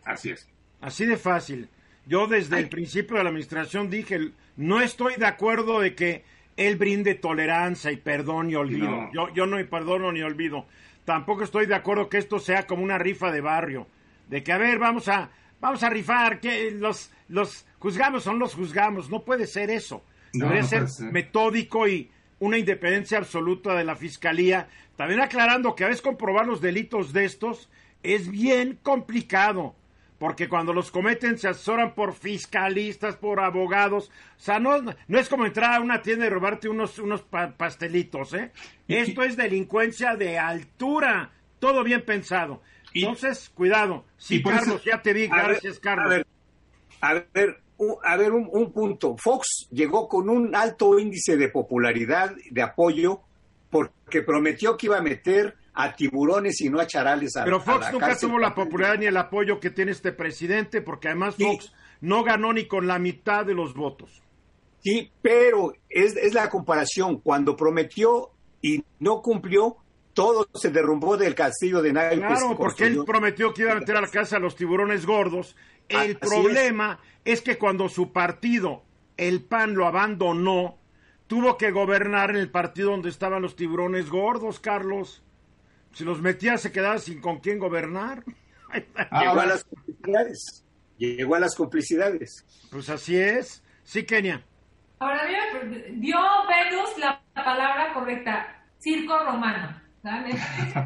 [0.04, 0.48] Así es.
[0.80, 1.68] Así de fácil.
[2.06, 4.18] Yo desde el principio de la administración dije,
[4.56, 6.24] no estoy de acuerdo de que
[6.56, 8.90] él brinde tolerancia y perdón y olvido.
[8.90, 9.12] No.
[9.12, 10.66] Yo, yo no perdono ni olvido.
[11.04, 13.86] Tampoco estoy de acuerdo que esto sea como una rifa de barrio.
[14.28, 15.30] De que, a ver, vamos a,
[15.60, 19.10] vamos a rifar, que los, los juzgamos son los juzgamos.
[19.10, 20.04] No puede ser eso.
[20.32, 21.12] No, Debe no ser, ser.
[21.12, 24.68] metódico y una independencia absoluta de la fiscalía.
[24.96, 27.68] También aclarando que a veces comprobar los delitos de estos
[28.02, 29.74] es bien complicado.
[30.22, 34.08] Porque cuando los cometen se asesoran por fiscalistas, por abogados.
[34.38, 37.50] O sea, no, no es como entrar a una tienda y robarte unos, unos pa-
[37.56, 38.52] pastelitos, ¿eh?
[38.86, 41.32] Esto es delincuencia de altura.
[41.58, 42.62] Todo bien pensado.
[42.92, 44.04] Y- Entonces, cuidado.
[44.16, 45.22] Sí, y Carlos, eso- ya te vi.
[45.22, 46.06] Ver, Gracias, Carlos.
[46.06, 46.26] A ver,
[47.00, 49.16] a ver, un, a ver un, un punto.
[49.18, 53.22] Fox llegó con un alto índice de popularidad, de apoyo,
[53.70, 57.90] porque prometió que iba a meter a tiburones y no a charales a Pero Fox
[57.92, 58.28] nunca cárcel.
[58.28, 61.44] tuvo la popularidad ni el apoyo que tiene este presidente, porque además Sí.
[61.44, 64.22] Fox no ganó ni con la mitad de los votos.
[64.80, 67.20] Sí, pero es, es la comparación.
[67.20, 69.76] Cuando prometió y no cumplió,
[70.12, 72.18] todo se derrumbó del castillo de naipes.
[72.18, 75.06] Claro, que porque él prometió que iba a meter a la casa a los tiburones
[75.06, 75.56] gordos.
[75.94, 77.40] Ah, El problema es.
[77.40, 78.82] que cuando su partido,
[79.16, 80.78] el PAN, lo abandonó,
[81.28, 85.22] tuvo que gobernar en el partido donde estaban los tiburones gordos, Carlos.
[85.92, 88.24] Si los metía, se quedaba sin con quién gobernar.
[89.20, 90.64] Llegó a las complicidades.
[90.98, 92.44] Llegó a las complicidades.
[92.70, 93.62] Pues así es.
[93.84, 94.42] Sí, Kenia.
[94.98, 96.18] Ahora bien, dio
[96.48, 99.82] Venus la palabra correcta, circo romano.
[100.02, 100.36] ¿sabes?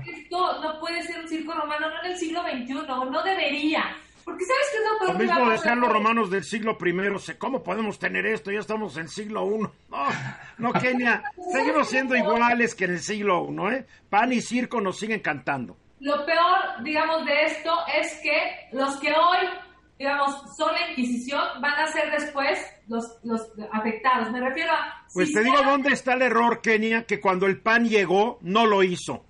[0.06, 3.96] Esto no puede ser un circo romano, no en el siglo XXI, no debería.
[4.26, 7.18] Porque ¿sabes qué es lo peor Lo que mismo decían los romanos del siglo I.
[7.20, 8.50] sé, ¿Cómo podemos tener esto?
[8.50, 9.60] Ya estamos en siglo I.
[9.88, 10.08] No,
[10.58, 11.22] no, Kenia.
[11.52, 13.86] Seguimos siendo iguales que en el siglo I, ¿eh?
[14.10, 15.76] Pan y circo nos siguen cantando.
[16.00, 19.46] Lo peor, digamos, de esto es que los que hoy,
[19.96, 22.58] digamos, son la Inquisición van a ser después
[22.88, 24.32] los, los afectados.
[24.32, 25.06] Me refiero a...
[25.14, 28.66] Pues si te digo dónde está el error, Kenia, que cuando el PAN llegó, no
[28.66, 29.24] lo hizo.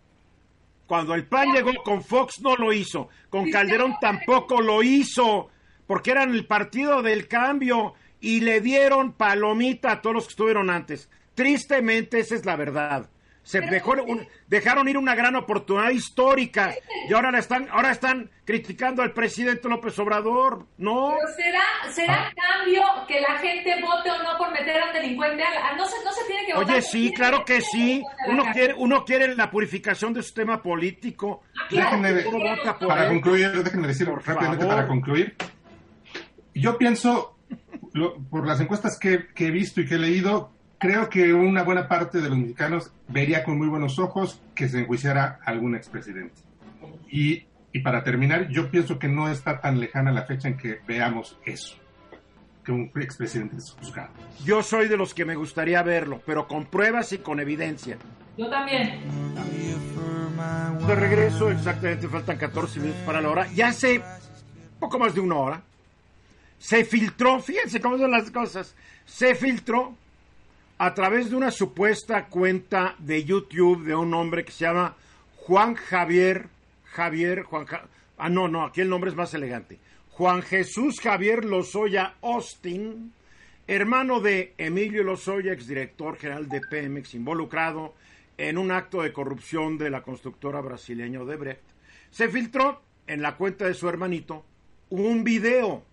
[0.87, 3.09] Cuando el PAN llegó con Fox, no lo hizo.
[3.29, 5.49] Con Calderón tampoco lo hizo.
[5.87, 10.71] Porque eran el partido del cambio y le dieron palomita a todos los que estuvieron
[10.71, 11.11] antes.
[11.35, 13.11] Tristemente, esa es la verdad.
[13.47, 16.75] Se dejó un- dejaron ir una gran oportunidad histórica
[17.09, 20.67] y ahora la están, ahora están criticando al presidente López Obrador.
[20.79, 21.15] No.
[21.17, 25.45] Pero será, será cambio que la gente vote o no por meter a un delincuente.
[25.45, 26.71] a- no, se, no se tiene que votar.
[26.73, 28.03] Oye, sí, claro que sí.
[28.27, 31.45] Uno quiere, uno quiere la purificación de su sistema político.
[31.69, 32.03] claro.
[32.03, 33.09] Déjenme, por para él.
[33.11, 34.75] concluir, déjenme decir Por rápidamente favor.
[34.77, 35.37] para concluir.
[36.53, 37.39] Yo pienso,
[37.93, 41.63] lo- por las encuestas que, que he visto y que he leído, creo que una
[41.63, 46.41] buena parte de los mexicanos vería con muy buenos ojos que se enjuiciara algún expresidente.
[47.11, 50.81] Y, y para terminar, yo pienso que no está tan lejana la fecha en que
[50.87, 51.77] veamos eso,
[52.65, 54.11] que un expresidente es juzgado.
[54.45, 57.97] Yo soy de los que me gustaría verlo, pero con pruebas y con evidencia.
[58.37, 59.01] Yo también.
[60.87, 63.47] De regreso, exactamente faltan 14 minutos para la hora.
[63.55, 64.03] Ya hace
[64.79, 65.63] poco más de una hora
[66.59, 68.75] se filtró, fíjense cómo son las cosas,
[69.05, 69.95] se filtró
[70.79, 74.95] a través de una supuesta cuenta de YouTube de un hombre que se llama
[75.37, 76.49] Juan Javier,
[76.85, 77.67] Javier, Juan,
[78.19, 79.79] ah no, no, aquí el nombre es más elegante,
[80.11, 83.13] Juan Jesús Javier Lozoya Austin,
[83.67, 87.95] hermano de Emilio Lozoya, exdirector general de Pemex, involucrado
[88.37, 91.63] en un acto de corrupción de la constructora brasileña Odebrecht,
[92.11, 94.45] se filtró en la cuenta de su hermanito
[94.91, 95.85] un video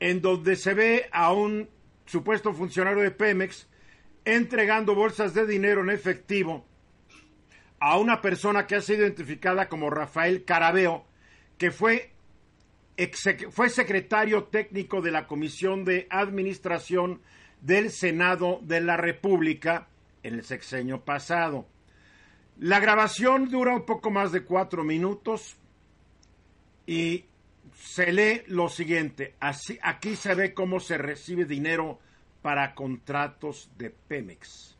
[0.00, 1.68] en donde se ve a un
[2.08, 3.68] supuesto funcionario de Pemex
[4.24, 6.64] entregando bolsas de dinero en efectivo
[7.80, 11.04] a una persona que ha sido identificada como Rafael Carabeo,
[11.58, 12.10] que fue,
[13.50, 17.20] fue secretario técnico de la Comisión de Administración
[17.60, 19.88] del Senado de la República
[20.22, 21.66] en el sexenio pasado.
[22.58, 25.56] La grabación dura un poco más de cuatro minutos
[26.86, 27.26] y
[27.80, 29.34] se lee lo siguiente.
[29.40, 31.98] Así, aquí se ve cómo se recibe dinero
[32.42, 34.76] para contratos de Pemex.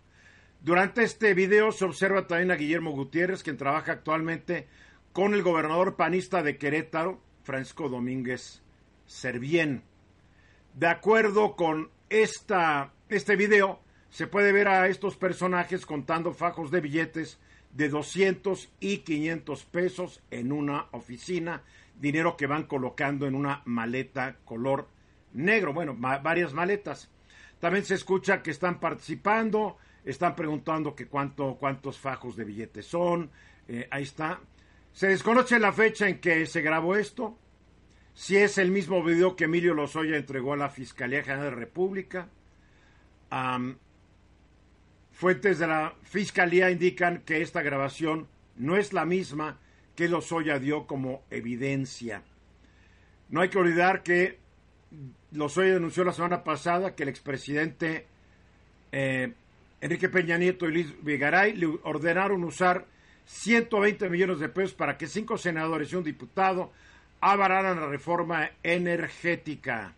[0.60, 4.66] Durante este video se observa también a Guillermo Gutiérrez, quien trabaja actualmente
[5.12, 8.62] con el gobernador panista de Querétaro, Francisco Domínguez
[9.06, 9.84] Servién.
[10.74, 13.80] De acuerdo con esta, este video,
[14.10, 17.38] se puede ver a estos personajes contando fajos de billetes
[17.72, 21.62] de 200 y 500 pesos en una oficina
[22.00, 24.88] dinero que van colocando en una maleta color
[25.32, 27.10] negro, bueno, varias maletas.
[27.60, 33.30] También se escucha que están participando, están preguntando que cuánto, cuántos fajos de billetes son,
[33.66, 34.40] eh, ahí está.
[34.92, 37.36] Se desconoce la fecha en que se grabó esto,
[38.14, 41.56] si es el mismo video que Emilio Lozoya entregó a la Fiscalía General de la
[41.56, 42.28] República.
[45.12, 49.58] fuentes de la Fiscalía indican que esta grabación no es la misma
[49.98, 52.22] que Lozoya dio como evidencia.
[53.30, 54.38] No hay que olvidar que
[55.32, 58.06] Lozoya denunció la semana pasada que el expresidente
[58.92, 59.32] eh,
[59.80, 62.86] Enrique Peña Nieto y Luis Vigaray le ordenaron usar
[63.24, 66.70] 120 millones de pesos para que cinco senadores y un diputado
[67.20, 69.94] avararan la reforma energética.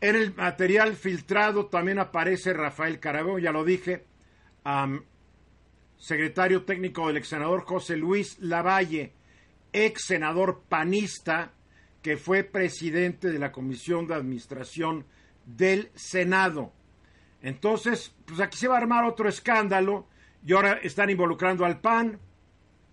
[0.00, 4.06] En el material filtrado también aparece Rafael Carabeo, ya lo dije,
[6.02, 9.12] secretario técnico del ex senador José Luis Lavalle,
[9.72, 11.52] ex senador panista
[12.02, 15.06] que fue presidente de la Comisión de Administración
[15.46, 16.72] del Senado.
[17.40, 20.08] Entonces, pues aquí se va a armar otro escándalo
[20.44, 22.18] y ahora están involucrando al PAN.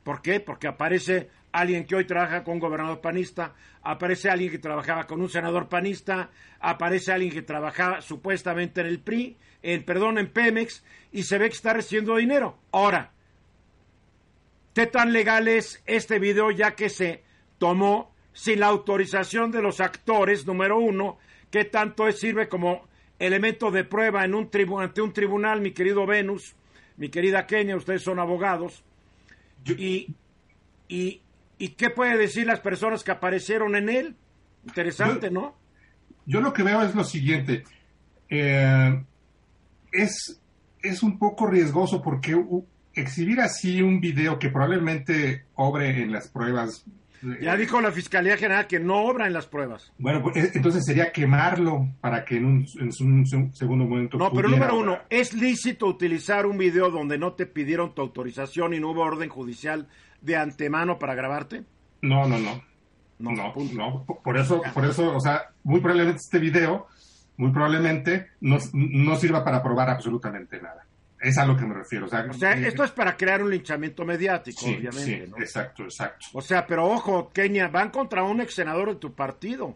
[0.03, 0.39] ¿Por qué?
[0.39, 5.22] Porque aparece alguien que hoy trabaja con un gobernador panista, aparece alguien que trabajaba con
[5.22, 6.30] un senador panista,
[6.60, 11.50] aparece alguien que trabajaba supuestamente en el PRI, en, perdón, en Pemex, y se ve
[11.50, 12.58] que está recibiendo dinero.
[12.72, 13.12] Ahora,
[14.74, 17.24] ¿qué tan legal es este video ya que se
[17.58, 21.18] tomó sin la autorización de los actores, número uno?
[21.50, 22.88] ¿Qué tanto sirve como
[23.18, 26.56] elemento de prueba en un ante un tribunal, mi querido Venus,
[26.97, 28.84] mi querida Kenia, ustedes son abogados?
[29.66, 30.16] Y,
[30.88, 31.22] y,
[31.60, 34.16] ¿Y qué puede decir las personas que aparecieron en él?
[34.66, 35.55] Interesante, ¿no?
[36.26, 37.66] Yo lo que veo es lo siguiente.
[38.30, 39.03] Eh,
[39.91, 40.41] es,
[40.82, 42.41] es un poco riesgoso porque
[42.93, 46.86] exhibir así un video que probablemente obre en las pruebas.
[47.41, 49.91] Ya dijo la Fiscalía General que no obra en las pruebas.
[49.97, 52.67] Bueno, pues, entonces sería quemarlo para que en un,
[53.53, 54.17] segundo momento.
[54.17, 58.74] No, pero número uno, ¿es lícito utilizar un video donde no te pidieron tu autorización
[58.74, 59.88] y no hubo orden judicial
[60.22, 61.63] de antemano para grabarte?
[62.01, 62.70] No, no, no.
[63.20, 66.88] No, no, Por eso, por eso, o sea, muy probablemente este video,
[67.36, 68.59] muy probablemente no,
[69.17, 70.86] sirva para probar absolutamente nada.
[71.22, 72.05] Es a lo que me refiero.
[72.05, 75.01] O sea, esto es para crear un linchamiento mediático, obviamente.
[75.01, 76.28] Sí, exacto, exacto.
[76.34, 79.76] O sea, pero ojo, Kenia, van contra un ex senador de tu partido.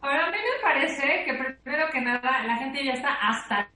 [0.00, 3.68] Ahora, a mí me parece que primero que nada la gente ya está hasta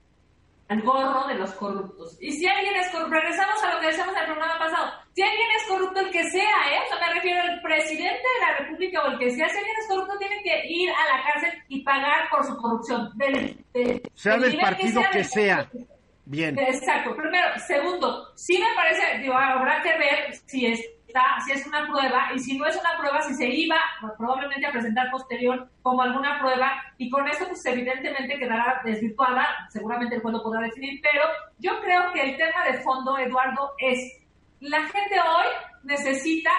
[0.69, 2.17] al gorro de los corruptos.
[2.21, 5.23] Y si alguien es corrupto, regresamos a lo que decíamos en el programa pasado, si
[5.23, 6.79] alguien es corrupto, el que sea, ¿eh?
[6.85, 9.77] O sea, me refiero al presidente de la República o el que sea, si alguien
[9.79, 13.11] es corrupto, tiene que ir a la cárcel y pagar por su corrupción.
[14.15, 15.71] sea del partido que sea.
[16.29, 16.59] Bien.
[16.59, 17.17] Exacto.
[17.17, 17.59] Primero.
[17.67, 20.81] Segundo, sí me parece, digo, habrá que ver si es
[21.45, 24.67] si es una prueba y si no es una prueba, si se iba pues, probablemente
[24.67, 30.21] a presentar posterior como alguna prueba y con eso pues evidentemente quedará desvirtuada, seguramente el
[30.21, 31.23] juez podrá definir, pero
[31.59, 34.21] yo creo que el tema de fondo, Eduardo, es
[34.61, 35.47] la gente hoy
[35.85, 36.51] necesita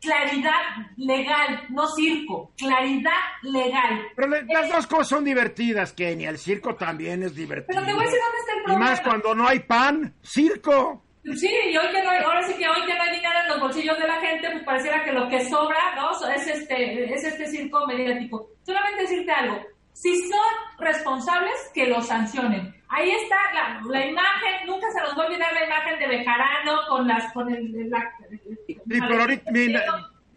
[0.00, 0.52] claridad
[0.96, 4.06] legal, no circo, claridad legal.
[4.14, 7.80] Pero las dos cosas son divertidas, Kenia, el circo también es divertido.
[7.80, 8.86] Pero te voy a decir dónde está el problema.
[8.86, 11.04] Y más cuando no hay pan, circo.
[11.36, 13.48] Sí, y hoy que no hay, ahora sí que hoy que no hay dinero en
[13.48, 16.10] los bolsillos de la gente, pues pareciera que lo que sobra, ¿no?
[16.32, 18.48] Es este, es este circo mediático.
[18.62, 19.62] Solamente decirte algo,
[20.00, 22.72] si son responsables, que los sancionen.
[22.88, 26.78] Ahí está la, la, imagen, nunca se nos va a olvidar la imagen de Bejarano
[26.88, 28.14] con las, con el, la,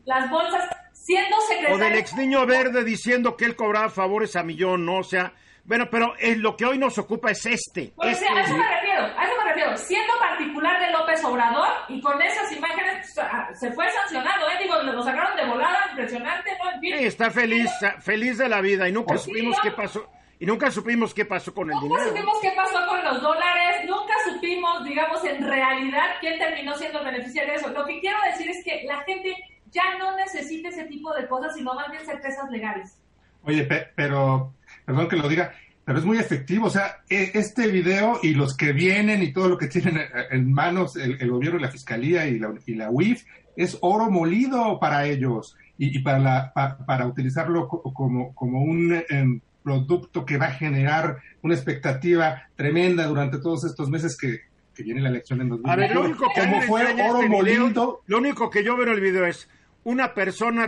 [0.06, 1.76] las bolsas siendo secretario.
[1.76, 4.98] O del ex niño verde diciendo que él cobraba favores a millón, ¿no?
[4.98, 5.34] O sea,
[5.64, 7.94] bueno, pero es, lo que hoy nos ocupa es este.
[7.96, 8.28] Pues, este.
[8.28, 9.78] a eso me refiero, a eso me refiero.
[9.78, 13.14] Siendo particular de López Obrador y con esas imágenes
[13.54, 14.54] se fue sancionado, ¿eh?
[14.62, 16.72] Digo, lo sacaron de volada, impresionante, ¿no?
[16.72, 16.98] En fin.
[16.98, 19.64] Sí, está feliz, feliz de la vida y nunca Pues sí, supimos ¿no?
[19.64, 20.10] qué pasó.
[20.40, 22.10] Y nunca supimos qué pasó con el Nunca dinero.
[22.10, 27.06] supimos qué pasó con los dólares, nunca supimos, digamos, en realidad quién terminó siendo el
[27.06, 27.70] beneficiario de eso.
[27.70, 29.36] Lo que quiero decir es que la gente
[29.70, 32.98] ya no necesita ese tipo de cosas, sino más bien certezas legales.
[33.44, 34.52] Oye, pe- pero,
[34.92, 35.54] perdón que lo diga,
[35.86, 36.68] pero es muy efectivo.
[36.68, 40.08] O sea, e- este video y los que vienen y todo lo que tienen eh,
[40.32, 43.24] en manos el, el gobierno y la fiscalía y la, y la UIF
[43.56, 48.62] es oro molido para ellos y, y para, la, pa- para utilizarlo co- como, como
[48.62, 54.42] un em, producto que va a generar una expectativa tremenda durante todos estos meses que,
[54.74, 55.94] que viene la elección en A ver, 2021.
[55.94, 58.88] lo único que a como fue oro este video, molido, lo único que yo veo
[58.88, 59.50] en el video es
[59.84, 60.66] una persona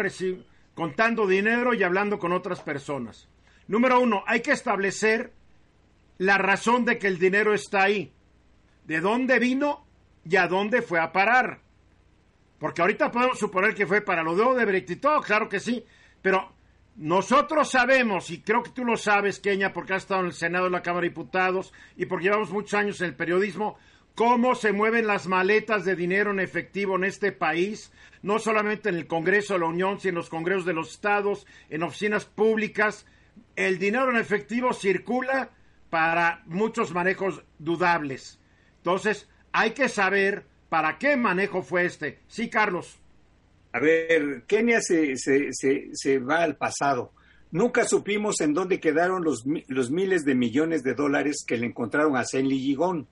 [0.74, 3.30] contando dinero y hablando con otras personas.
[3.68, 5.34] Número uno, hay que establecer
[6.18, 8.12] la razón de que el dinero está ahí,
[8.86, 9.86] de dónde vino
[10.26, 11.60] y a dónde fue a parar.
[12.60, 15.84] Porque ahorita podemos suponer que fue para lo de Odebrecht y todo, claro que sí,
[16.22, 16.54] pero
[16.96, 20.68] nosotros sabemos, y creo que tú lo sabes, Kenia, porque has estado en el Senado,
[20.68, 23.78] en la Cámara de Diputados, y porque llevamos muchos años en el periodismo,
[24.16, 27.92] cómo se mueven las maletas de dinero en efectivo en este país,
[28.22, 31.48] no solamente en el Congreso de la Unión, sino en los congresos de los estados,
[31.70, 33.08] en oficinas públicas.
[33.56, 35.52] El dinero en efectivo circula
[35.90, 38.40] para muchos manejos dudables.
[38.78, 42.20] Entonces, hay que saber para qué manejo fue este.
[42.28, 43.00] Sí, Carlos.
[43.72, 47.12] A ver, Kenia se, se, se, se va al pasado.
[47.52, 52.18] Nunca supimos en dónde quedaron los, los miles de millones de dólares que le encontraron
[52.18, 53.08] a Zenli Gigón.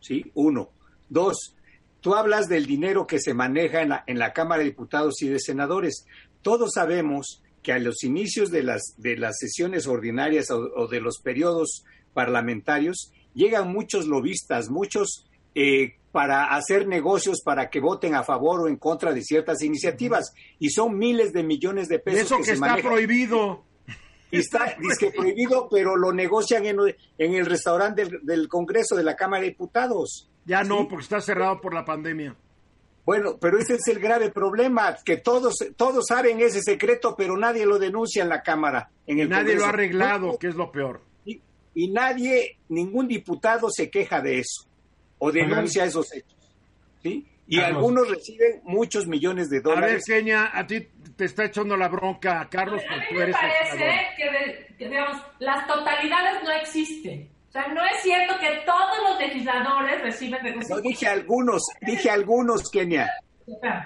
[0.00, 0.30] ¿Sí?
[0.32, 0.70] Uno.
[1.10, 1.54] Dos,
[2.00, 5.28] tú hablas del dinero que se maneja en la, en la Cámara de Diputados y
[5.28, 6.06] de Senadores.
[6.40, 11.00] Todos sabemos que a los inicios de las, de las sesiones ordinarias o, o de
[11.00, 18.22] los periodos parlamentarios llegan muchos lobistas, muchos eh, para hacer negocios para que voten a
[18.22, 20.34] favor o en contra de ciertas iniciativas.
[20.58, 22.90] Y son miles de millones de pesos Eso que, que se está manejan.
[22.92, 23.64] prohibido.
[24.30, 24.76] Y está
[25.14, 26.78] prohibido, pero lo negocian en,
[27.18, 30.30] en el restaurante del, del Congreso de la Cámara de Diputados.
[30.44, 30.86] Ya no, Sí.
[30.90, 32.34] porque está cerrado por la pandemia.
[33.04, 37.66] Bueno, pero ese es el grave problema, que todos, todos saben ese secreto, pero nadie
[37.66, 38.90] lo denuncia en la Cámara.
[39.06, 41.02] En el Nadie lo ha arreglado, que es lo peor.
[41.24, 41.40] Y,
[41.74, 44.68] y nadie, ningún diputado se queja de eso
[45.18, 46.36] o denuncia esos hechos.
[47.02, 47.26] ¿sí?
[47.48, 47.76] Y Carlos.
[47.78, 50.04] algunos reciben muchos millones de A ver, dólares.
[50.06, 50.86] Kenia, a ti
[51.16, 53.94] te está echando la bronca a Carlos A porque mí tú me eres parece legislador.
[54.16, 57.28] que, de- que, digamos, las totalidades no existen.
[57.52, 60.70] O sea, no es cierto que todos los legisladores reciben recursos.
[60.70, 63.12] No dije algunos, dije algunos, Kenia.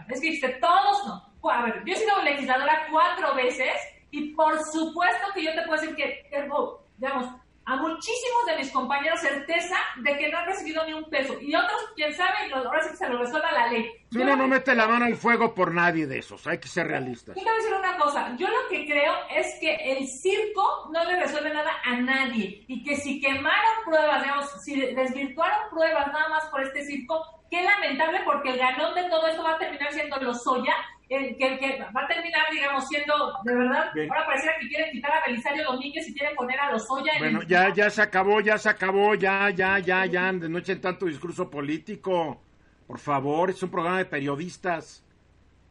[0.09, 1.51] Es que dijiste todos no.
[1.51, 3.73] A ver, yo he sido legisladora cuatro veces
[4.13, 7.27] y por supuesto que yo te puedo decir que tengo, digamos,
[7.67, 11.37] a muchísimos de mis compañeros certeza de que no han recibido ni un peso.
[11.41, 13.91] Y otros, quién sabe, y los- ahora sí que se lo resuelva la ley.
[14.11, 16.69] Yo Uno no que- mete la mano al fuego por nadie de esos, hay que
[16.69, 17.35] ser realistas.
[17.37, 21.19] Yo a decir una cosa, yo lo que creo es que el circo no le
[21.21, 26.45] resuelve nada a nadie y que si quemaron pruebas, digamos, si desvirtuaron pruebas nada más
[26.47, 30.17] por este circo, qué lamentable porque el ganón de todo esto va a terminar siendo
[30.19, 30.75] Lozoya,
[31.09, 34.11] el que, el que va a terminar, digamos, siendo, de verdad, Bien.
[34.11, 37.41] ahora pareciera que quieren quitar a Belisario Domínguez y quieren poner a Lozoya en Bueno,
[37.43, 40.81] el- ya, ya se acabó, ya se acabó, ya, ya, ya, ya, de no echen
[40.81, 42.43] tanto discurso político.
[42.87, 45.03] Por favor, es un programa de periodistas.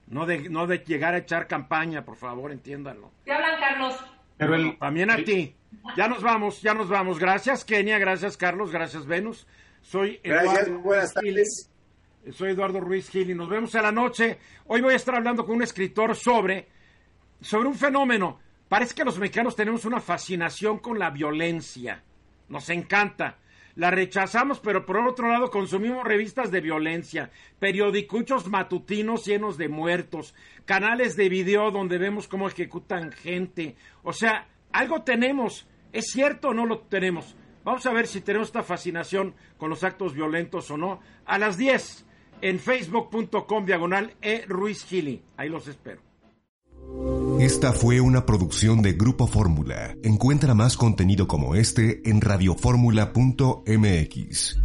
[0.07, 3.11] No de, no de llegar a echar campaña, por favor, entiéndanlo.
[3.23, 3.95] ¿Te hablan, Carlos?
[4.37, 5.55] pero el, También a ti.
[5.97, 7.19] Ya nos vamos, ya nos vamos.
[7.19, 9.47] Gracias, Kenia, gracias, Carlos, gracias, Venus.
[9.81, 11.33] Soy Gracias, Eduardo buenas Gil.
[11.33, 11.71] tardes.
[12.31, 14.39] Soy Eduardo Ruiz Gil y nos vemos a la noche.
[14.65, 16.67] Hoy voy a estar hablando con un escritor sobre,
[17.39, 18.39] sobre un fenómeno.
[18.67, 22.03] Parece que los mexicanos tenemos una fascinación con la violencia.
[22.49, 23.37] Nos encanta.
[23.75, 30.33] La rechazamos, pero por otro lado consumimos revistas de violencia, periodicuchos matutinos llenos de muertos,
[30.63, 33.75] canales de video donde vemos cómo ejecutan gente.
[34.01, 35.67] O sea, algo tenemos.
[35.91, 37.35] ¿Es cierto o no lo tenemos?
[37.63, 41.01] Vamos a ver si tenemos esta fascinación con los actos violentos o no.
[41.25, 42.05] A las 10
[42.41, 45.21] en facebook.com diagonal e Ruiz Gili.
[45.37, 46.01] Ahí los espero.
[47.39, 49.93] Esta fue una producción de Grupo Fórmula.
[50.03, 54.59] Encuentra más contenido como este en radioformula.mx.